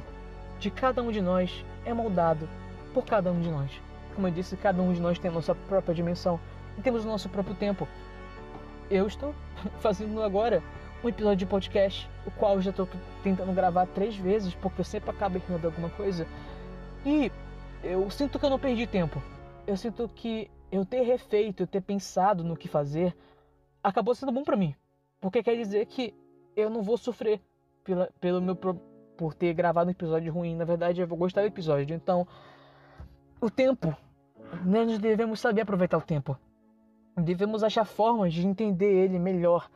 de 0.60 0.70
cada 0.70 1.02
um 1.02 1.10
de 1.10 1.22
nós 1.22 1.64
é 1.86 1.94
moldado 1.94 2.46
por 2.92 3.06
cada 3.06 3.32
um 3.32 3.40
de 3.40 3.48
nós. 3.48 3.70
Como 4.14 4.28
eu 4.28 4.30
disse, 4.30 4.58
cada 4.58 4.82
um 4.82 4.92
de 4.92 5.00
nós 5.00 5.18
tem 5.18 5.30
a 5.30 5.34
nossa 5.34 5.54
própria 5.54 5.94
dimensão 5.94 6.38
e 6.78 6.82
temos 6.82 7.04
o 7.04 7.08
nosso 7.08 7.28
próprio 7.28 7.54
tempo. 7.54 7.88
Eu 8.90 9.06
estou 9.06 9.34
fazendo 9.80 10.22
agora 10.22 10.62
um 11.02 11.08
episódio 11.08 11.38
de 11.38 11.46
podcast, 11.46 12.08
o 12.26 12.30
qual 12.30 12.60
já 12.60 12.70
estou 12.70 12.88
tentando 13.22 13.52
gravar 13.52 13.86
três 13.86 14.16
vezes, 14.16 14.54
porque 14.54 14.80
eu 14.80 14.84
sempre 14.84 15.10
acabo 15.10 15.36
errando 15.36 15.66
alguma 15.66 15.90
coisa. 15.90 16.26
E 17.04 17.30
eu 17.82 18.10
sinto 18.10 18.38
que 18.38 18.44
eu 18.44 18.50
não 18.50 18.58
perdi 18.58 18.86
tempo. 18.86 19.22
Eu 19.66 19.76
sinto 19.76 20.08
que 20.08 20.50
eu 20.72 20.84
ter 20.84 21.02
refeito, 21.02 21.62
eu 21.62 21.66
ter 21.66 21.80
pensado 21.80 22.42
no 22.42 22.56
que 22.56 22.68
fazer, 22.68 23.14
acabou 23.82 24.14
sendo 24.14 24.32
bom 24.32 24.42
para 24.42 24.56
mim. 24.56 24.74
Porque 25.20 25.42
quer 25.42 25.56
dizer 25.56 25.86
que 25.86 26.14
eu 26.56 26.70
não 26.70 26.82
vou 26.82 26.96
sofrer 26.96 27.40
pela, 27.84 28.10
pelo 28.20 28.40
meu 28.40 28.56
por 28.56 29.34
ter 29.34 29.52
gravado 29.54 29.88
um 29.88 29.92
episódio 29.92 30.32
ruim. 30.32 30.56
Na 30.56 30.64
verdade, 30.64 31.00
eu 31.00 31.06
vou 31.06 31.18
gostar 31.18 31.42
do 31.42 31.46
episódio. 31.46 31.94
Então, 31.94 32.26
o 33.40 33.50
tempo, 33.50 33.94
nós 34.64 34.98
devemos 34.98 35.40
saber 35.40 35.62
aproveitar 35.62 35.98
o 35.98 36.02
tempo. 36.02 36.38
Devemos 37.16 37.62
achar 37.62 37.84
formas 37.84 38.32
de 38.34 38.46
entender 38.46 38.92
ele 38.92 39.18
melhor 39.18 39.68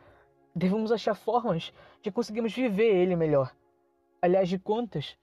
devemos 0.59 0.91
achar 0.91 1.15
formas 1.15 1.73
de 2.03 2.11
conseguirmos 2.11 2.53
viver 2.53 2.95
ele 2.95 3.15
melhor. 3.15 3.55
Aliás, 4.21 4.49
de 4.49 4.59
contas, 4.59 5.17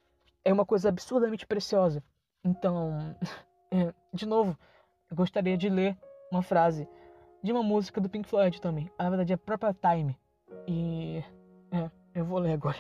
é 0.44 0.54
uma 0.54 0.66
coisa 0.66 0.90
absurdamente 0.90 1.46
preciosa. 1.46 2.02
Então, 2.44 3.16
é, 3.70 3.94
de 4.14 4.26
novo, 4.26 4.58
eu 5.10 5.18
gostaria 5.18 5.58
de 5.58 5.70
ler 5.70 5.98
uma 6.32 6.42
frase 6.42 6.88
de 7.44 7.52
uma 7.52 7.62
música 7.62 8.00
do 8.00 8.10
Pink 8.10 8.28
Floyd 8.28 8.62
também. 8.62 8.90
Na 8.98 9.10
verdade, 9.10 9.34
é 9.34 9.38
própria 9.38 9.74
Time. 9.74 10.18
E 10.68 11.24
é, 11.72 11.92
eu 12.14 12.24
vou 12.24 12.40
ler 12.40 12.54
agora. 12.54 12.78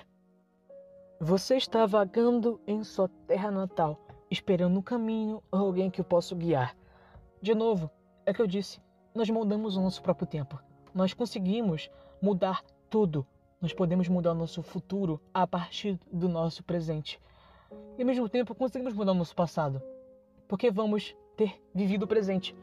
Você 1.19 1.57
está 1.57 1.85
vagando 1.85 2.59
em 2.65 2.83
sua 2.83 3.09
terra 3.27 3.51
natal, 3.51 3.99
esperando 4.31 4.73
no 4.73 4.83
caminho 4.83 5.43
alguém 5.51 5.89
que 5.89 6.01
o 6.01 6.05
possa 6.05 6.35
guiar. 6.35 6.75
De 7.41 7.53
novo, 7.53 7.91
é 8.25 8.31
o 8.31 8.33
que 8.33 8.41
eu 8.41 8.47
disse, 8.47 8.81
nós 9.15 9.29
moldamos 9.29 9.77
o 9.77 9.81
nosso 9.81 10.03
próprio 10.03 10.27
tempo. 10.27 10.61
Nós 10.93 11.13
conseguimos 11.13 11.89
mudar 12.21 12.61
tudo. 12.89 13.25
Nós 13.61 13.73
podemos 13.73 14.09
mudar 14.09 14.31
o 14.31 14.35
nosso 14.35 14.61
futuro 14.61 15.21
a 15.33 15.47
partir 15.47 15.97
do 16.11 16.27
nosso 16.27 16.61
presente. 16.63 17.19
E 17.97 18.01
ao 18.01 18.05
mesmo 18.05 18.27
tempo 18.27 18.53
conseguimos 18.53 18.93
mudar 18.93 19.13
o 19.13 19.15
nosso 19.15 19.33
passado. 19.33 19.81
Porque 20.49 20.69
vamos 20.69 21.15
ter 21.37 21.61
vivido 21.73 22.03
o 22.03 22.07
presente. 22.07 22.53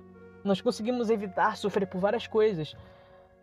Nós 0.45 0.61
conseguimos 0.61 1.09
evitar 1.09 1.57
sofrer 1.57 1.87
por 1.87 1.99
várias 1.99 2.27
coisas. 2.27 2.77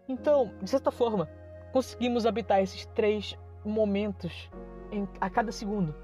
Então, 0.07 0.53
de 0.61 0.69
certa 0.69 0.91
forma, 0.91 1.27
conseguimos 1.73 2.27
habitar 2.27 2.61
esses 2.61 2.85
três 2.87 3.35
momentos 3.65 4.49
em, 4.91 5.07
a 5.19 5.29
cada 5.31 5.51
segundo. 5.51 5.95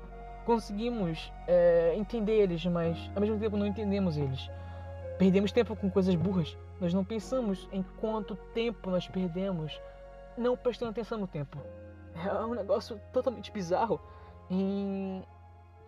Conseguimos 0.44 1.32
é, 1.48 1.94
entender 1.96 2.34
eles, 2.34 2.66
mas 2.66 2.98
ao 3.14 3.22
mesmo 3.22 3.38
tempo 3.40 3.58
não 3.58 3.66
entendemos 3.68 4.18
eles. 4.18 4.50
Perdemos 5.20 5.52
tempo 5.52 5.76
com 5.76 5.90
coisas 5.90 6.16
burras. 6.16 6.58
Nós 6.80 6.94
não 6.94 7.06
pensamos 7.06 7.68
em 7.72 7.84
quanto 8.00 8.36
tempo 8.54 8.90
nós 8.90 9.08
perdemos 9.08 9.80
não 10.38 10.58
prestando 10.58 10.92
atenção 10.92 11.18
no 11.18 11.28
tempo. 11.28 11.58
É 12.16 12.46
um 12.46 12.54
negócio 12.54 13.00
totalmente 13.12 13.52
bizarro 13.52 14.00
em 14.50 15.24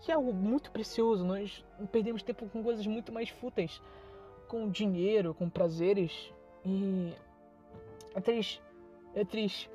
que 0.01 0.12
é 0.12 0.15
algo 0.15 0.34
muito 0.34 0.72
precioso. 0.72 1.25
Nós 1.25 1.65
perdemos 1.91 2.24
tempo 2.24 2.48
com 2.50 2.63
coisas 2.63 2.86
muito 2.86 3.12
mais 3.12 3.29
fúteis, 3.29 3.82
com 4.48 4.70
dinheiro, 4.70 5.34
com 5.34 5.50
prazeres 5.50 6.34
e 6.65 7.13
é 8.15 8.22
triste, 8.22 8.62
é 9.13 9.25
triste. 9.25 9.70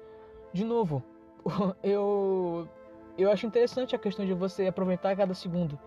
De 0.53 0.65
novo, 0.65 1.03
eu 1.83 2.69
eu 3.17 3.31
acho 3.31 3.47
interessante 3.47 3.95
a 3.95 3.99
questão 3.99 4.25
de 4.25 4.33
você 4.33 4.67
aproveitar 4.67 5.15
cada 5.15 5.35
segundo, 5.35 5.79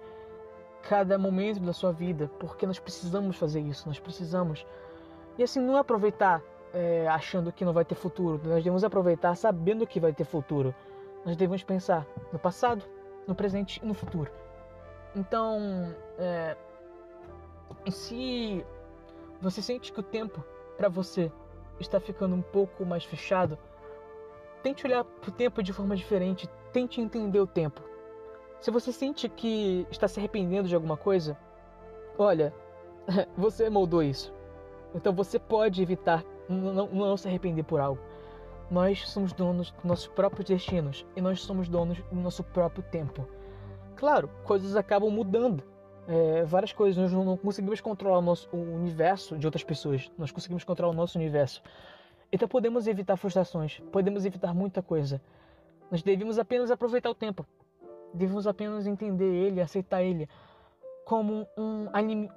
cada 0.83 1.17
momento 1.17 1.59
da 1.59 1.73
sua 1.73 1.91
vida, 1.91 2.29
porque 2.39 2.67
nós 2.67 2.77
precisamos 2.79 3.35
fazer 3.37 3.61
isso, 3.61 3.87
nós 3.87 3.99
precisamos. 3.99 4.65
E 5.37 5.43
assim, 5.43 5.59
não 5.59 5.75
aproveitar 5.77 6.41
é, 6.73 7.07
achando 7.07 7.51
que 7.51 7.63
não 7.63 7.73
vai 7.73 7.85
ter 7.85 7.95
futuro. 7.95 8.39
Nós 8.43 8.63
devemos 8.63 8.83
aproveitar 8.83 9.35
sabendo 9.35 9.87
que 9.87 9.99
vai 9.99 10.13
ter 10.13 10.25
futuro. 10.25 10.75
Nós 11.25 11.35
devemos 11.35 11.63
pensar 11.63 12.05
no 12.31 12.37
passado, 12.37 12.83
no 13.25 13.33
presente 13.33 13.81
e 13.81 13.85
no 13.85 13.93
futuro. 13.93 14.29
Então, 15.15 15.95
é, 16.19 16.55
se 17.89 18.65
você 19.41 19.61
sente 19.61 19.91
que 19.93 19.99
o 19.99 20.03
tempo 20.03 20.43
para 20.77 20.89
você 20.89 21.31
está 21.79 21.99
ficando 21.99 22.35
um 22.35 22.41
pouco 22.41 22.85
mais 22.85 23.03
fechado, 23.03 23.57
tente 24.61 24.85
olhar 24.85 25.03
para 25.03 25.29
o 25.29 25.33
tempo 25.33 25.63
de 25.63 25.71
forma 25.71 25.95
diferente. 25.95 26.49
Tente 26.73 26.99
entender 26.99 27.39
o 27.39 27.47
tempo. 27.47 27.81
Se 28.59 28.69
você 28.69 28.91
sente 28.91 29.29
que 29.29 29.87
está 29.89 30.07
se 30.07 30.19
arrependendo 30.19 30.67
de 30.67 30.75
alguma 30.75 30.97
coisa, 30.97 31.37
olha, 32.17 32.53
você 33.37 33.69
moldou 33.69 34.03
isso. 34.03 34.33
Então 34.95 35.13
você 35.13 35.37
pode 35.37 35.81
evitar 35.81 36.23
não, 36.47 36.87
não 36.87 37.17
se 37.17 37.27
arrepender 37.27 37.63
por 37.63 37.79
algo. 37.79 38.01
Nós 38.71 39.07
somos 39.09 39.33
donos 39.33 39.71
dos 39.71 39.83
nossos 39.83 40.07
próprios 40.07 40.47
destinos 40.47 41.05
e 41.15 41.21
nós 41.21 41.41
somos 41.41 41.67
donos 41.67 42.01
do 42.11 42.15
nosso 42.15 42.43
próprio 42.43 42.81
tempo. 42.83 43.27
Claro, 43.95 44.29
coisas 44.43 44.75
acabam 44.75 45.11
mudando. 45.11 45.63
É, 46.07 46.43
várias 46.43 46.71
coisas, 46.71 47.01
nós 47.01 47.11
não 47.11 47.35
conseguimos 47.35 47.81
controlar 47.81 48.19
o, 48.19 48.21
nosso, 48.21 48.47
o 48.55 48.75
universo 48.75 49.37
de 49.37 49.47
outras 49.47 49.63
pessoas, 49.63 50.11
nós 50.19 50.31
conseguimos 50.31 50.63
controlar 50.63 50.93
o 50.93 50.95
nosso 50.95 51.17
universo. 51.17 51.63
Então 52.31 52.47
podemos 52.47 52.85
evitar 52.85 53.17
frustrações, 53.17 53.79
podemos 53.91 54.23
evitar 54.23 54.53
muita 54.53 54.83
coisa. 54.83 55.19
Nós 55.89 56.03
devemos 56.03 56.37
apenas 56.37 56.69
aproveitar 56.69 57.09
o 57.09 57.15
tempo, 57.15 57.43
devemos 58.13 58.45
apenas 58.45 58.85
entender 58.85 59.25
ele, 59.25 59.61
aceitar 59.61 60.03
ele, 60.03 60.29
como 61.05 61.47
um, 61.55 61.87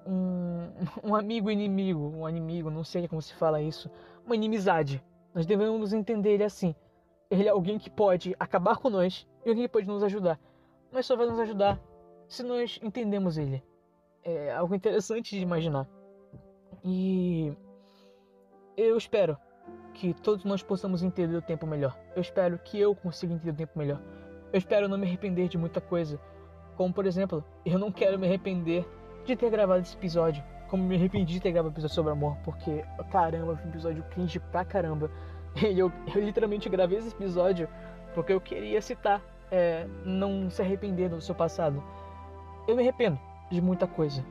um, 0.06 0.72
um 1.02 1.16
amigo 1.16 1.50
inimigo, 1.50 2.12
um 2.14 2.28
inimigo, 2.28 2.70
não 2.70 2.84
sei 2.84 3.08
como 3.08 3.20
se 3.20 3.34
fala 3.34 3.60
isso, 3.60 3.90
uma 4.24 4.36
inimizade. 4.36 5.02
Nós 5.34 5.46
devemos 5.46 5.92
entender 5.92 6.34
ele 6.34 6.44
assim. 6.44 6.74
Ele 7.30 7.46
é 7.46 7.50
alguém 7.50 7.78
que 7.78 7.90
pode 7.90 8.36
acabar 8.38 8.76
com 8.76 8.88
nós 8.88 9.26
e 9.44 9.48
alguém 9.48 9.64
que 9.64 9.72
pode 9.72 9.86
nos 9.86 10.02
ajudar. 10.02 10.38
Mas 10.92 11.06
só 11.06 11.16
vai 11.16 11.26
nos 11.26 11.40
ajudar 11.40 11.80
se 12.28 12.42
nós 12.42 12.78
entendemos 12.82 13.36
ele. 13.36 13.62
É 14.22 14.52
algo 14.52 14.74
interessante 14.74 15.36
de 15.36 15.42
imaginar. 15.42 15.88
E 16.84 17.52
eu 18.76 18.96
espero 18.96 19.36
que 19.94 20.14
todos 20.14 20.44
nós 20.44 20.62
possamos 20.62 21.02
entender 21.02 21.36
o 21.36 21.42
tempo 21.42 21.66
melhor. 21.66 21.98
Eu 22.14 22.22
espero 22.22 22.58
que 22.58 22.78
eu 22.78 22.94
consiga 22.94 23.34
entender 23.34 23.50
o 23.50 23.56
tempo 23.56 23.78
melhor. 23.78 24.00
Eu 24.52 24.58
espero 24.58 24.88
não 24.88 24.96
me 24.96 25.06
arrepender 25.06 25.48
de 25.48 25.58
muita 25.58 25.80
coisa. 25.80 26.20
Como, 26.78 26.94
por 26.94 27.06
exemplo, 27.06 27.44
eu 27.66 27.76
não 27.76 27.90
quero 27.90 28.16
me 28.16 28.28
arrepender 28.28 28.86
de 29.24 29.34
ter 29.34 29.50
gravado 29.50 29.80
esse 29.80 29.96
episódio. 29.96 30.44
Como 30.68 30.84
me 30.84 30.94
arrependi 30.94 31.34
de 31.34 31.40
ter 31.40 31.50
gravado 31.50 31.70
um 31.70 31.74
episódio 31.74 31.94
sobre 31.96 32.12
amor. 32.12 32.36
Porque, 32.44 32.84
caramba, 33.10 33.56
foi 33.56 33.66
um 33.66 33.68
episódio 33.70 34.04
cringe 34.10 34.38
pra 34.38 34.64
caramba. 34.64 35.10
E 35.60 35.76
eu, 35.76 35.90
eu 36.14 36.24
literalmente 36.24 36.68
gravei 36.68 36.98
esse 36.98 37.08
episódio 37.08 37.68
porque 38.14 38.32
eu 38.32 38.40
queria 38.40 38.80
citar 38.80 39.20
é, 39.50 39.88
não 40.04 40.48
se 40.48 40.62
arrepender 40.62 41.08
do 41.08 41.20
seu 41.20 41.34
passado. 41.34 41.82
Eu 42.68 42.76
me 42.76 42.82
arrependo 42.82 43.18
de 43.50 43.60
muita 43.60 43.88
coisa. 43.88 44.24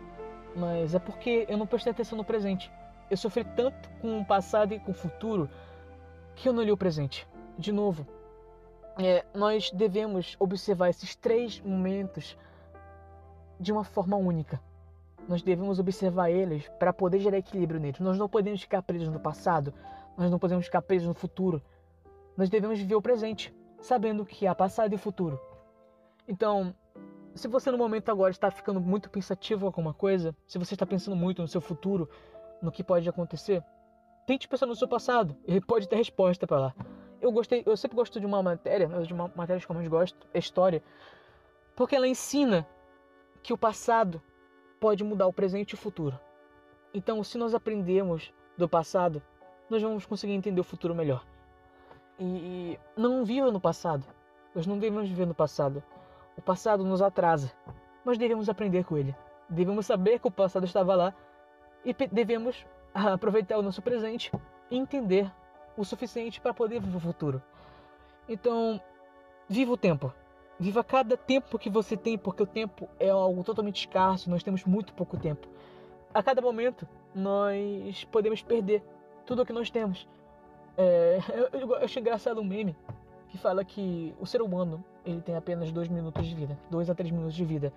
Mas 0.55 0.95
é 0.95 0.99
porque 0.99 1.45
eu 1.49 1.57
não 1.57 1.67
prestei 1.67 1.91
atenção 1.91 2.17
no 2.17 2.23
presente. 2.23 2.71
Eu 3.11 3.17
sofri 3.17 3.43
tanto 3.43 3.89
com 3.99 4.21
o 4.21 4.25
passado 4.25 4.73
e 4.73 4.79
com 4.79 4.91
o 4.91 4.95
futuro 4.95 5.49
que 6.33 6.47
eu 6.47 6.53
não 6.53 6.63
li 6.63 6.71
o 6.71 6.77
presente. 6.77 7.27
De 7.57 7.73
novo, 7.73 8.07
é, 8.97 9.25
nós 9.33 9.69
devemos 9.71 10.35
observar 10.39 10.89
esses 10.89 11.15
três 11.15 11.59
momentos 11.61 12.37
de 13.59 13.71
uma 13.71 13.83
forma 13.83 14.17
única. 14.17 14.59
Nós 15.27 15.41
devemos 15.41 15.77
observar 15.77 16.31
eles 16.31 16.67
para 16.79 16.93
poder 16.93 17.19
gerar 17.19 17.37
equilíbrio 17.37 17.79
neles. 17.79 17.99
Nós 17.99 18.17
não 18.17 18.27
podemos 18.27 18.61
ficar 18.61 18.81
presos 18.81 19.09
no 19.09 19.19
passado, 19.19 19.73
nós 20.17 20.31
não 20.31 20.39
podemos 20.39 20.65
ficar 20.65 20.81
presos 20.81 21.07
no 21.07 21.13
futuro. 21.13 21.61
Nós 22.35 22.49
devemos 22.49 22.79
viver 22.79 22.95
o 22.95 23.01
presente, 23.01 23.53
sabendo 23.79 24.25
que 24.25 24.47
há 24.47 24.55
passado 24.55 24.93
e 24.93 24.97
futuro. 24.97 25.39
Então, 26.27 26.73
se 27.35 27.47
você 27.47 27.69
no 27.69 27.77
momento 27.77 28.09
agora 28.09 28.31
está 28.31 28.49
ficando 28.49 28.81
muito 28.81 29.09
pensativo 29.09 29.61
com 29.61 29.67
alguma 29.67 29.93
coisa, 29.93 30.35
se 30.47 30.57
você 30.57 30.73
está 30.73 30.85
pensando 30.85 31.15
muito 31.15 31.41
no 31.41 31.47
seu 31.47 31.61
futuro, 31.61 32.09
no 32.61 32.71
que 32.71 32.83
pode 32.83 33.07
acontecer, 33.07 33.63
tente 34.25 34.47
pensar 34.47 34.65
no 34.65 34.75
seu 34.75 34.87
passado. 34.87 35.35
Ele 35.45 35.61
pode 35.61 35.87
ter 35.87 35.97
resposta 35.97 36.47
para 36.47 36.59
lá. 36.59 36.75
Eu 37.21 37.31
gostei, 37.31 37.63
eu 37.65 37.75
sempre 37.75 37.95
gosto 37.95 38.19
de 38.19 38.25
uma 38.25 38.43
matéria, 38.43 38.87
de 38.87 39.13
uma 39.13 39.31
matéria 39.35 39.61
que 39.61 39.69
eu 39.69 39.75
mais 39.75 39.87
gosto, 39.87 40.27
é 40.33 40.39
história, 40.39 40.83
porque 41.75 41.95
ela 41.95 42.07
ensina 42.07 42.67
que 43.41 43.53
o 43.53 43.57
passado 43.57 44.21
pode 44.79 45.03
mudar 45.03 45.27
o 45.27 45.33
presente 45.33 45.71
e 45.71 45.75
o 45.75 45.77
futuro. 45.77 46.19
Então, 46.93 47.23
se 47.23 47.37
nós 47.37 47.53
aprendemos 47.53 48.33
do 48.57 48.67
passado, 48.67 49.21
nós 49.69 49.81
vamos 49.81 50.05
conseguir 50.05 50.33
entender 50.33 50.61
o 50.61 50.63
futuro 50.63 50.95
melhor. 50.95 51.25
E 52.19 52.79
não 52.95 53.23
viva 53.23 53.51
no 53.51 53.59
passado. 53.59 54.05
Nós 54.55 54.65
não 54.65 54.79
devemos 54.79 55.07
viver 55.07 55.27
no 55.27 55.35
passado. 55.35 55.83
O 56.35 56.41
passado 56.41 56.83
nos 56.83 57.01
atrasa, 57.01 57.51
mas 58.03 58.17
devemos 58.17 58.49
aprender 58.49 58.83
com 58.83 58.97
ele. 58.97 59.15
Devemos 59.49 59.85
saber 59.85 60.19
que 60.19 60.27
o 60.27 60.31
passado 60.31 60.65
estava 60.65 60.95
lá 60.95 61.13
e 61.85 61.93
devemos 62.11 62.65
aproveitar 62.93 63.57
o 63.57 63.61
nosso 63.61 63.81
presente 63.81 64.31
e 64.69 64.77
entender 64.77 65.31
o 65.77 65.85
suficiente 65.85 66.41
para 66.41 66.53
poder 66.53 66.81
viver 66.81 66.97
o 66.97 66.99
futuro. 66.99 67.41
Então, 68.27 68.81
viva 69.47 69.71
o 69.71 69.77
tempo. 69.77 70.13
Viva 70.59 70.83
cada 70.83 71.15
tempo 71.15 71.59
que 71.59 71.69
você 71.69 71.95
tem, 71.95 72.17
porque 72.17 72.41
o 72.41 72.47
tempo 72.47 72.89
é 72.99 73.09
algo 73.09 73.43
totalmente 73.43 73.77
escasso, 73.77 74.29
nós 74.29 74.41
temos 74.41 74.65
muito 74.65 74.93
pouco 74.93 75.15
tempo. 75.15 75.47
A 76.13 76.23
cada 76.23 76.41
momento, 76.41 76.87
nós 77.13 78.03
podemos 78.05 78.41
perder 78.41 78.83
tudo 79.25 79.43
o 79.43 79.45
que 79.45 79.53
nós 79.53 79.69
temos. 79.69 80.07
É, 80.75 81.19
eu, 81.53 81.59
eu 81.59 81.75
acho 81.75 81.99
engraçado 81.99 82.41
um 82.41 82.43
meme 82.43 82.75
que 83.29 83.37
fala 83.37 83.63
que 83.63 84.15
o 84.19 84.25
ser 84.25 84.41
humano 84.41 84.83
ele 85.05 85.21
tem 85.21 85.35
apenas 85.35 85.71
dois 85.71 85.87
minutos 85.87 86.25
de 86.25 86.33
vida, 86.33 86.57
dois 86.69 86.89
a 86.89 86.95
três 86.95 87.11
minutos 87.11 87.35
de 87.35 87.45
vida. 87.45 87.71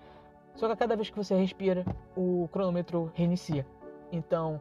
Só 0.54 0.66
que 0.66 0.72
a 0.72 0.76
cada 0.76 0.96
vez 0.96 1.10
que 1.10 1.16
você 1.16 1.34
respira, 1.34 1.84
o 2.16 2.48
cronômetro 2.52 3.10
reinicia. 3.14 3.66
Então, 4.10 4.60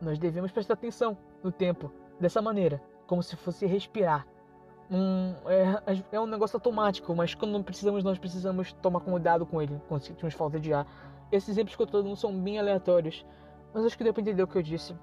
nós 0.00 0.18
devemos 0.18 0.50
prestar 0.52 0.74
atenção 0.74 1.16
no 1.42 1.50
tempo 1.50 1.90
dessa 2.20 2.40
maneira, 2.40 2.82
como 3.06 3.22
se 3.22 3.36
fosse 3.36 3.66
respirar. 3.66 4.26
Um, 4.90 5.34
é, 5.46 6.04
é, 6.12 6.20
um 6.20 6.26
negócio 6.26 6.56
automático, 6.56 7.14
mas 7.14 7.34
quando 7.34 7.52
não 7.52 7.62
precisamos, 7.62 8.04
nós 8.04 8.18
precisamos 8.18 8.72
tomar 8.74 9.00
cuidado 9.00 9.44
com 9.44 9.60
ele, 9.60 9.80
quando 9.88 10.02
sentimos 10.02 10.34
falta 10.34 10.60
de 10.60 10.72
ar. 10.72 10.86
Esses 11.30 11.48
exemplos 11.48 11.74
que 11.74 11.82
eu 11.82 11.86
estou 11.86 12.02
dando 12.02 12.16
são 12.16 12.32
bem 12.38 12.58
aleatórios, 12.58 13.26
mas 13.74 13.84
acho 13.84 13.98
que 13.98 14.04
deu 14.04 14.12
para 14.12 14.22
entender 14.22 14.42
o 14.42 14.46
que 14.46 14.56
eu 14.56 14.62
disse. 14.62 14.94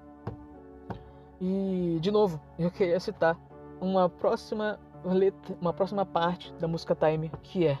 E, 1.40 1.98
de 2.00 2.10
novo, 2.10 2.40
eu 2.58 2.70
queria 2.70 2.98
citar 2.98 3.38
uma 3.80 4.08
próxima 4.08 4.78
letra, 5.04 5.56
uma 5.60 5.72
próxima 5.72 6.06
parte 6.06 6.52
da 6.54 6.66
música 6.66 6.94
Time, 6.94 7.30
que 7.42 7.66
é 7.66 7.78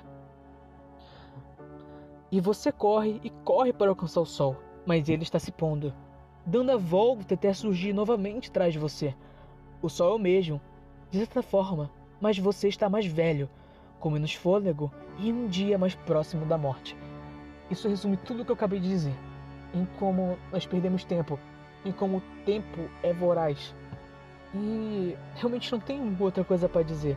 E 2.30 2.40
você 2.40 2.70
corre 2.70 3.20
e 3.24 3.30
corre 3.30 3.72
para 3.72 3.88
alcançar 3.88 4.20
o 4.20 4.26
sol, 4.26 4.56
mas 4.84 5.08
ele 5.08 5.22
está 5.22 5.38
se 5.38 5.50
pondo 5.50 5.94
dando 6.46 6.72
a 6.72 6.76
volta 6.76 7.34
até 7.34 7.52
surgir 7.52 7.92
novamente 7.92 8.50
atrás 8.50 8.72
de 8.72 8.78
você. 8.78 9.14
O 9.80 9.88
sol 9.88 10.12
é 10.12 10.16
o 10.16 10.18
mesmo, 10.18 10.60
de 11.10 11.18
certa 11.18 11.42
forma, 11.42 11.90
mas 12.20 12.38
você 12.38 12.68
está 12.68 12.88
mais 12.88 13.06
velho, 13.06 13.48
com 14.00 14.10
menos 14.10 14.34
fôlego 14.34 14.92
e 15.18 15.32
um 15.32 15.46
dia 15.46 15.78
mais 15.78 15.94
próximo 15.94 16.44
da 16.46 16.58
morte. 16.58 16.96
Isso 17.70 17.88
resume 17.88 18.16
tudo 18.16 18.42
o 18.42 18.44
que 18.44 18.50
eu 18.50 18.56
acabei 18.56 18.78
de 18.78 18.88
dizer, 18.88 19.14
em 19.74 19.86
como 19.98 20.36
nós 20.52 20.66
perdemos 20.66 21.04
tempo, 21.04 21.38
em 21.84 21.92
como 21.92 22.18
o 22.18 22.22
tempo 22.44 22.88
é 23.02 23.12
voraz. 23.12 23.74
E 24.54 25.16
realmente 25.34 25.72
não 25.72 25.80
tem 25.80 26.16
outra 26.20 26.44
coisa 26.44 26.68
para 26.68 26.82
dizer. 26.82 27.16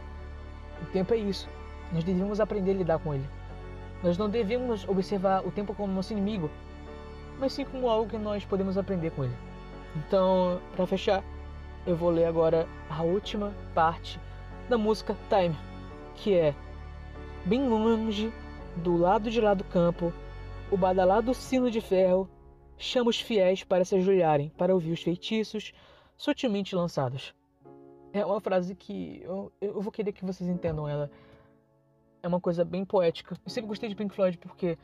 O 0.81 0.85
tempo 0.85 1.13
é 1.13 1.17
isso. 1.17 1.47
Nós 1.91 2.03
devemos 2.03 2.39
aprender 2.39 2.71
a 2.71 2.75
lidar 2.75 2.99
com 2.99 3.13
ele. 3.13 3.27
Nós 4.03 4.17
não 4.17 4.29
devemos 4.29 4.87
observar 4.87 5.45
o 5.45 5.51
tempo 5.51 5.73
como 5.73 5.93
nosso 5.93 6.13
inimigo, 6.13 6.49
mas 7.39 7.53
sim 7.53 7.65
como 7.65 7.89
algo 7.89 8.09
que 8.09 8.17
nós 8.17 8.45
podemos 8.45 8.77
aprender 8.77 9.11
com 9.11 9.23
ele. 9.23 9.35
Então, 9.95 10.61
para 10.75 10.85
fechar, 10.87 11.23
eu 11.85 11.95
vou 11.95 12.09
ler 12.09 12.25
agora 12.25 12.67
a 12.89 13.01
última 13.03 13.53
parte 13.73 14.19
da 14.69 14.77
música 14.77 15.15
Time, 15.29 15.55
que 16.15 16.33
é 16.33 16.53
bem 17.45 17.67
longe, 17.67 18.31
do 18.75 18.97
lado 18.97 19.31
de 19.31 19.41
lá 19.41 19.53
do 19.53 19.63
campo, 19.63 20.13
o 20.69 20.77
badalado 20.77 21.33
sino 21.33 21.71
de 21.71 21.81
ferro 21.81 22.29
chama 22.77 23.09
os 23.09 23.19
fiéis 23.19 23.63
para 23.63 23.83
se 23.83 23.95
ajoelharem 23.95 24.49
para 24.57 24.73
ouvir 24.73 24.91
os 24.91 25.01
feitiços 25.01 25.73
sutilmente 26.15 26.75
lançados. 26.75 27.33
É 28.13 28.25
uma 28.25 28.39
frase 28.39 28.75
que 28.75 29.21
eu, 29.23 29.51
eu 29.59 29.81
vou 29.81 29.91
querer 29.91 30.11
que 30.11 30.25
vocês 30.25 30.49
entendam 30.49 30.87
ela. 30.87 31.09
É 32.21 32.27
uma 32.27 32.39
coisa 32.39 32.65
bem 32.65 32.83
poética. 32.83 33.35
Eu 33.45 33.49
sempre 33.49 33.67
gostei 33.67 33.89
de 33.89 33.95
Pink 33.95 34.13
Floyd 34.13 34.37
porque 34.37 34.77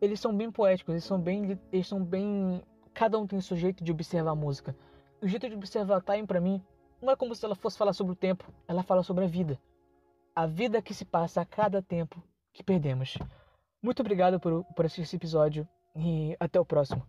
eles 0.00 0.20
são 0.20 0.34
bem 0.34 0.50
poéticos, 0.50 0.92
eles 0.92 1.04
são 1.04 1.20
bem, 1.20 1.58
eles 1.72 1.86
são 1.86 2.02
bem, 2.02 2.62
cada 2.94 3.18
um 3.18 3.26
tem 3.26 3.40
seu 3.40 3.56
jeito 3.56 3.84
de 3.84 3.92
observar 3.92 4.32
a 4.32 4.34
música. 4.34 4.74
O 5.22 5.28
jeito 5.28 5.48
de 5.48 5.54
observar 5.54 6.00
Time 6.02 6.26
para 6.26 6.40
mim 6.40 6.62
não 7.00 7.12
é 7.12 7.16
como 7.16 7.34
se 7.34 7.44
ela 7.44 7.54
fosse 7.54 7.76
falar 7.76 7.92
sobre 7.92 8.12
o 8.12 8.16
tempo, 8.16 8.52
ela 8.66 8.82
fala 8.82 9.02
sobre 9.02 9.24
a 9.24 9.28
vida. 9.28 9.58
A 10.34 10.46
vida 10.46 10.80
que 10.80 10.94
se 10.94 11.04
passa 11.04 11.40
a 11.40 11.46
cada 11.46 11.82
tempo 11.82 12.22
que 12.52 12.62
perdemos. 12.62 13.18
Muito 13.82 14.00
obrigado 14.00 14.38
por, 14.38 14.64
por 14.74 14.84
assistir 14.84 15.02
esse 15.02 15.16
episódio 15.16 15.68
e 15.94 16.36
até 16.38 16.58
o 16.58 16.64
próximo. 16.64 17.06